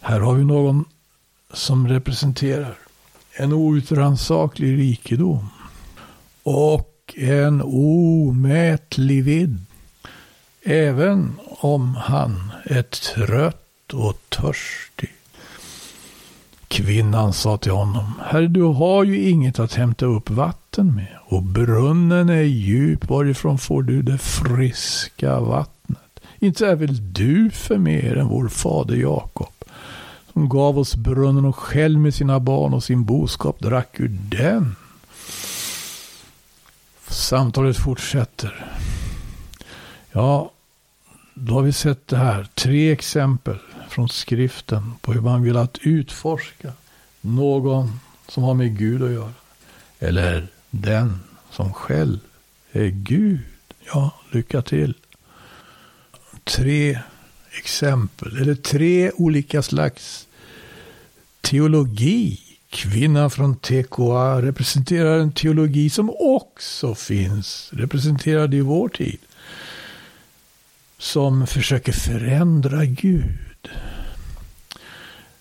Här 0.00 0.20
har 0.20 0.34
vi 0.34 0.44
någon 0.44 0.84
som 1.52 1.88
representerar 1.88 2.78
en 3.32 3.52
outrannsaklig 3.52 4.78
rikedom 4.78 5.48
och 6.42 7.14
en 7.16 7.62
omätlig 7.64 9.24
vidd. 9.24 9.58
Även 10.62 11.38
om 11.64 11.94
han 11.94 12.52
är 12.64 12.82
trött 12.82 13.92
och 13.92 14.16
törstig. 14.28 15.12
Kvinnan 16.68 17.32
sa 17.32 17.56
till 17.56 17.72
honom, 17.72 18.12
Herre 18.24 18.46
du 18.46 18.62
har 18.62 19.04
ju 19.04 19.28
inget 19.28 19.58
att 19.58 19.74
hämta 19.74 20.06
upp 20.06 20.30
vatten 20.30 20.94
med 20.94 21.16
och 21.24 21.42
brunnen 21.42 22.28
är 22.28 22.42
djup, 22.42 23.08
varifrån 23.08 23.58
får 23.58 23.82
du 23.82 24.02
det 24.02 24.18
friska 24.18 25.40
vattnet? 25.40 26.20
Inte 26.38 26.66
är 26.66 26.76
väl 26.76 27.12
du 27.12 27.50
för 27.50 27.78
mer 27.78 28.16
än 28.16 28.28
vår 28.28 28.48
fader 28.48 28.96
Jakob? 28.96 29.52
som 30.32 30.48
gav 30.48 30.78
oss 30.78 30.94
brunnen 30.94 31.44
och 31.44 31.56
själv 31.56 32.00
med 32.00 32.14
sina 32.14 32.40
barn 32.40 32.74
och 32.74 32.84
sin 32.84 33.04
boskap 33.04 33.58
drack 33.58 34.00
ur 34.00 34.08
den. 34.08 34.76
Samtalet 37.08 37.76
fortsätter. 37.76 38.66
Ja, 40.12 40.50
då 41.34 41.54
har 41.54 41.62
vi 41.62 41.72
sett 41.72 42.08
det 42.08 42.16
här. 42.16 42.46
Tre 42.54 42.92
exempel 42.92 43.58
från 43.88 44.08
skriften 44.08 44.92
på 45.00 45.12
hur 45.12 45.20
man 45.20 45.42
vill 45.42 45.56
att 45.56 45.78
utforska 45.82 46.72
någon 47.20 48.00
som 48.28 48.42
har 48.42 48.54
med 48.54 48.78
Gud 48.78 49.02
att 49.02 49.10
göra. 49.10 49.32
Eller 49.98 50.46
den 50.70 51.20
som 51.50 51.72
själv 51.72 52.18
är 52.72 52.88
Gud. 52.88 53.40
Ja, 53.86 54.10
lycka 54.30 54.62
till. 54.62 54.94
Tre 56.44 56.98
exempel, 57.58 58.36
eller 58.36 58.54
tre 58.54 59.10
olika 59.14 59.62
slags 59.62 60.26
teologi. 61.40 62.40
Kvinnan 62.70 63.30
från 63.30 63.56
TKA 63.56 64.42
representerar 64.42 65.18
en 65.18 65.32
teologi 65.32 65.90
som 65.90 66.10
också 66.18 66.94
finns 66.94 67.70
representerad 67.72 68.54
i 68.54 68.60
vår 68.60 68.88
tid. 68.88 69.18
Som 71.02 71.46
försöker 71.46 71.92
förändra 71.92 72.84
Gud. 72.84 73.68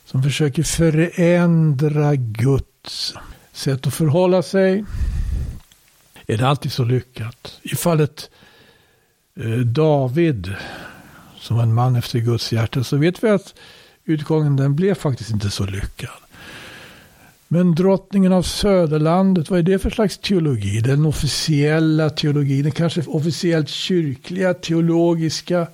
Som 0.06 0.24
försöker 0.24 0.64
förändra 0.64 2.16
Guds 2.16 3.14
sätt 3.52 3.88
att 3.88 3.94
förhålla 3.94 4.44
sig. 4.44 4.86
Är 6.28 6.38
det 6.38 6.48
alltid 6.48 6.72
så 6.72 6.84
lyckat? 6.84 7.60
I 7.62 7.76
fallet 7.76 8.30
eh, 9.36 9.60
David 9.60 10.56
som 11.40 11.56
var 11.56 11.64
en 11.64 11.74
man 11.74 11.96
efter 11.96 12.20
Guds 12.20 12.52
hjärta, 12.52 12.84
så 12.84 12.98
vet 12.98 13.24
vi 13.24 13.30
att 13.30 13.56
utgången 14.06 14.56
den 14.56 14.76
blev 14.76 14.96
faktiskt 14.96 15.32
inte 15.32 15.50
så 15.50 15.66
lyckad. 15.66 16.10
Men 17.54 17.76
drottningen 17.76 18.34
av 18.34 18.44
Söderlandet, 18.44 19.50
vad 19.50 19.60
är 19.60 19.64
det 19.64 19.80
för 19.80 19.90
slags 19.90 20.18
teologi? 20.18 20.82
Den 20.82 21.06
officiella 21.06 22.10
teologin, 22.10 22.64
den 22.64 22.72
kanske 22.72 23.02
officiellt 23.08 23.70
kyrkliga 23.70 24.54
teologiska 24.54 25.68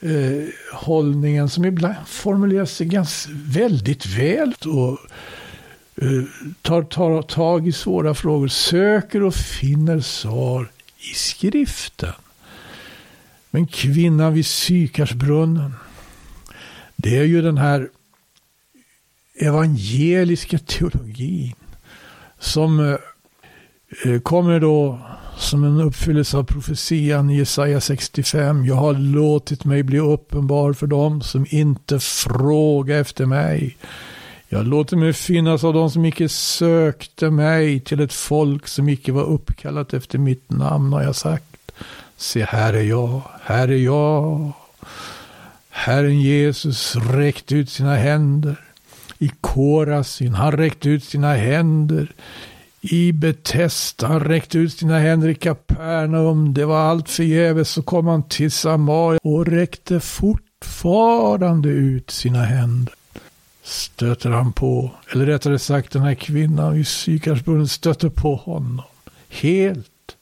eh, 0.00 0.48
hållningen 0.72 1.48
som 1.48 1.64
ibland 1.64 1.94
formulerar 2.06 2.64
sig 2.64 2.86
ganska 2.86 3.32
väldigt 3.32 4.06
väl 4.06 4.54
och 4.64 4.98
eh, 6.04 6.24
tar, 6.62 6.82
tar 6.82 7.22
tag 7.22 7.68
i 7.68 7.72
svåra 7.72 8.14
frågor, 8.14 8.48
söker 8.48 9.22
och 9.22 9.34
finner 9.34 10.00
svar 10.00 10.70
i 10.98 11.14
skriften. 11.14 12.12
Men 13.50 13.66
kvinnan 13.66 14.34
vid 14.34 14.46
Sykarsbrunnen, 14.46 15.74
det 16.96 17.18
är 17.18 17.24
ju 17.24 17.42
den 17.42 17.58
här 17.58 17.88
evangeliska 19.42 20.58
teologin 20.58 21.54
som 22.38 22.80
eh, 22.80 22.96
eh, 24.04 24.20
kommer 24.20 24.60
då 24.60 24.98
som 25.38 25.64
en 25.64 25.80
uppfyllelse 25.80 26.36
av 26.36 26.44
profetian 26.44 27.30
i 27.30 27.36
Jesaja 27.36 27.80
65. 27.80 28.66
Jag 28.66 28.74
har 28.74 28.92
låtit 28.94 29.64
mig 29.64 29.82
bli 29.82 29.98
uppenbar 29.98 30.72
för 30.72 30.86
dem 30.86 31.20
som 31.20 31.46
inte 31.48 32.00
frågar 32.00 33.00
efter 33.00 33.26
mig. 33.26 33.76
Jag 34.48 34.66
låter 34.66 34.96
mig 34.96 35.12
finnas 35.12 35.64
av 35.64 35.74
dem 35.74 35.90
som 35.90 36.04
icke 36.04 36.28
sökte 36.28 37.30
mig 37.30 37.80
till 37.80 38.00
ett 38.00 38.12
folk 38.12 38.68
som 38.68 38.88
icke 38.88 39.12
var 39.12 39.24
uppkallat 39.24 39.94
efter 39.94 40.18
mitt 40.18 40.50
namn 40.50 40.92
har 40.92 41.02
jag 41.02 41.16
sagt. 41.16 41.72
Se, 42.16 42.44
här 42.44 42.74
är 42.74 42.82
jag, 42.82 43.22
här 43.42 43.68
är 43.68 43.76
jag. 43.76 44.52
Herren 45.70 46.20
Jesus 46.20 46.96
räckte 46.96 47.54
ut 47.54 47.70
sina 47.70 47.96
händer. 47.96 48.71
I 49.22 49.30
Korasin, 49.40 50.34
han 50.34 50.52
räckte 50.52 50.88
ut 50.88 51.04
sina 51.04 51.34
händer. 51.34 52.12
I 52.80 53.12
Betesda, 53.12 54.06
han 54.06 54.20
räckte 54.20 54.58
ut 54.58 54.72
sina 54.72 54.98
händer 54.98 55.28
i 55.28 55.34
Kapernaum. 55.34 56.54
Det 56.54 56.64
var 56.64 56.80
allt 56.80 57.08
förgäves. 57.08 57.70
Så 57.70 57.82
kom 57.82 58.06
han 58.06 58.22
till 58.22 58.50
Samaria 58.50 59.20
och 59.22 59.46
räckte 59.46 60.00
fortfarande 60.00 61.68
ut 61.68 62.10
sina 62.10 62.44
händer. 62.44 62.94
Stöter 63.62 64.30
han 64.30 64.52
på, 64.52 64.90
eller 65.12 65.26
rättare 65.26 65.58
sagt 65.58 65.92
den 65.92 66.02
här 66.02 66.14
kvinnan 66.14 66.76
i 66.76 66.84
Sykarsbrunnen 66.84 67.68
stöter 67.68 68.08
på 68.08 68.36
honom. 68.36 68.82
Helt 69.28 70.16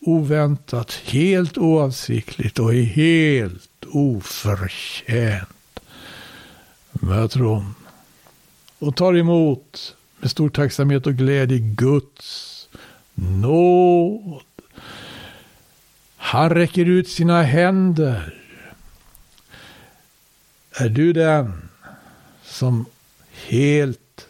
oväntat, 0.00 0.92
helt 0.92 1.58
oavsiktligt 1.58 2.58
och 2.58 2.74
helt 2.74 3.84
oförtjänt. 3.92 5.48
möter 6.92 7.40
hon 7.40 7.74
och 8.78 8.96
tar 8.96 9.16
emot 9.16 9.96
med 10.18 10.30
stor 10.30 10.48
tacksamhet 10.48 11.06
och 11.06 11.14
glädje 11.14 11.58
Guds 11.58 12.68
nåd. 13.14 14.42
Han 16.16 16.50
räcker 16.50 16.84
ut 16.84 17.08
sina 17.08 17.42
händer. 17.42 18.34
Är 20.72 20.88
du 20.88 21.12
den 21.12 21.68
som 22.44 22.86
helt 23.46 24.26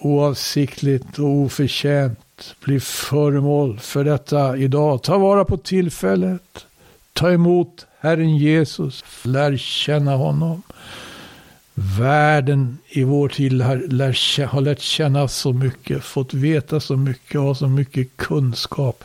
oavsiktligt 0.00 1.18
och 1.18 1.28
oförtjänt 1.28 2.54
blir 2.64 2.80
föremål 2.80 3.78
för 3.78 4.04
detta 4.04 4.56
idag? 4.56 5.02
Ta 5.02 5.18
vara 5.18 5.44
på 5.44 5.56
tillfället. 5.56 6.66
Ta 7.12 7.32
emot 7.32 7.86
Herren 8.00 8.36
Jesus. 8.36 9.04
Lär 9.22 9.56
känna 9.56 10.16
honom. 10.16 10.62
Världen 11.80 12.78
i 12.88 13.04
vår 13.04 13.28
tid 13.28 13.62
har, 13.62 13.76
lär, 13.76 14.46
har 14.46 14.60
lärt 14.60 14.80
känna 14.80 15.28
så 15.28 15.52
mycket, 15.52 16.04
fått 16.04 16.34
veta 16.34 16.80
så 16.80 16.96
mycket, 16.96 17.40
har 17.40 17.54
så 17.54 17.68
mycket 17.68 18.16
kunskap. 18.16 19.04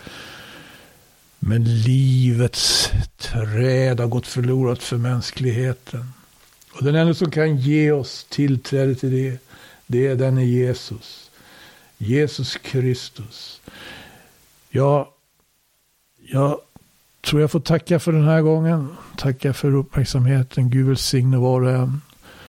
Men 1.40 1.64
livets 1.82 2.92
träd 3.18 4.00
har 4.00 4.08
gått 4.08 4.28
förlorat 4.28 4.84
för 4.84 4.98
mänskligheten. 4.98 6.14
Och 6.74 6.84
den 6.84 6.96
enda 6.96 7.14
som 7.14 7.32
kan 7.32 7.58
ge 7.58 7.92
oss 7.92 8.26
tillträde 8.30 8.96
till 8.96 9.12
det, 9.12 9.38
det 9.88 10.08
är 10.08 10.16
denne 10.16 10.46
Jesus. 10.46 11.32
Jesus 11.98 12.58
Kristus. 12.58 13.62
Ja, 14.70 15.14
jag 16.18 16.60
tror 17.22 17.42
jag 17.42 17.52
får 17.52 17.60
tacka 17.60 18.00
för 18.00 18.12
den 18.12 18.28
här 18.28 18.42
gången. 18.42 18.96
Tacka 19.18 19.54
för 19.54 19.76
uppmärksamheten. 19.76 20.70
Gud 20.70 20.88
välsigne 20.88 21.38
var 21.38 21.62
och 21.62 21.72
en. 21.72 22.02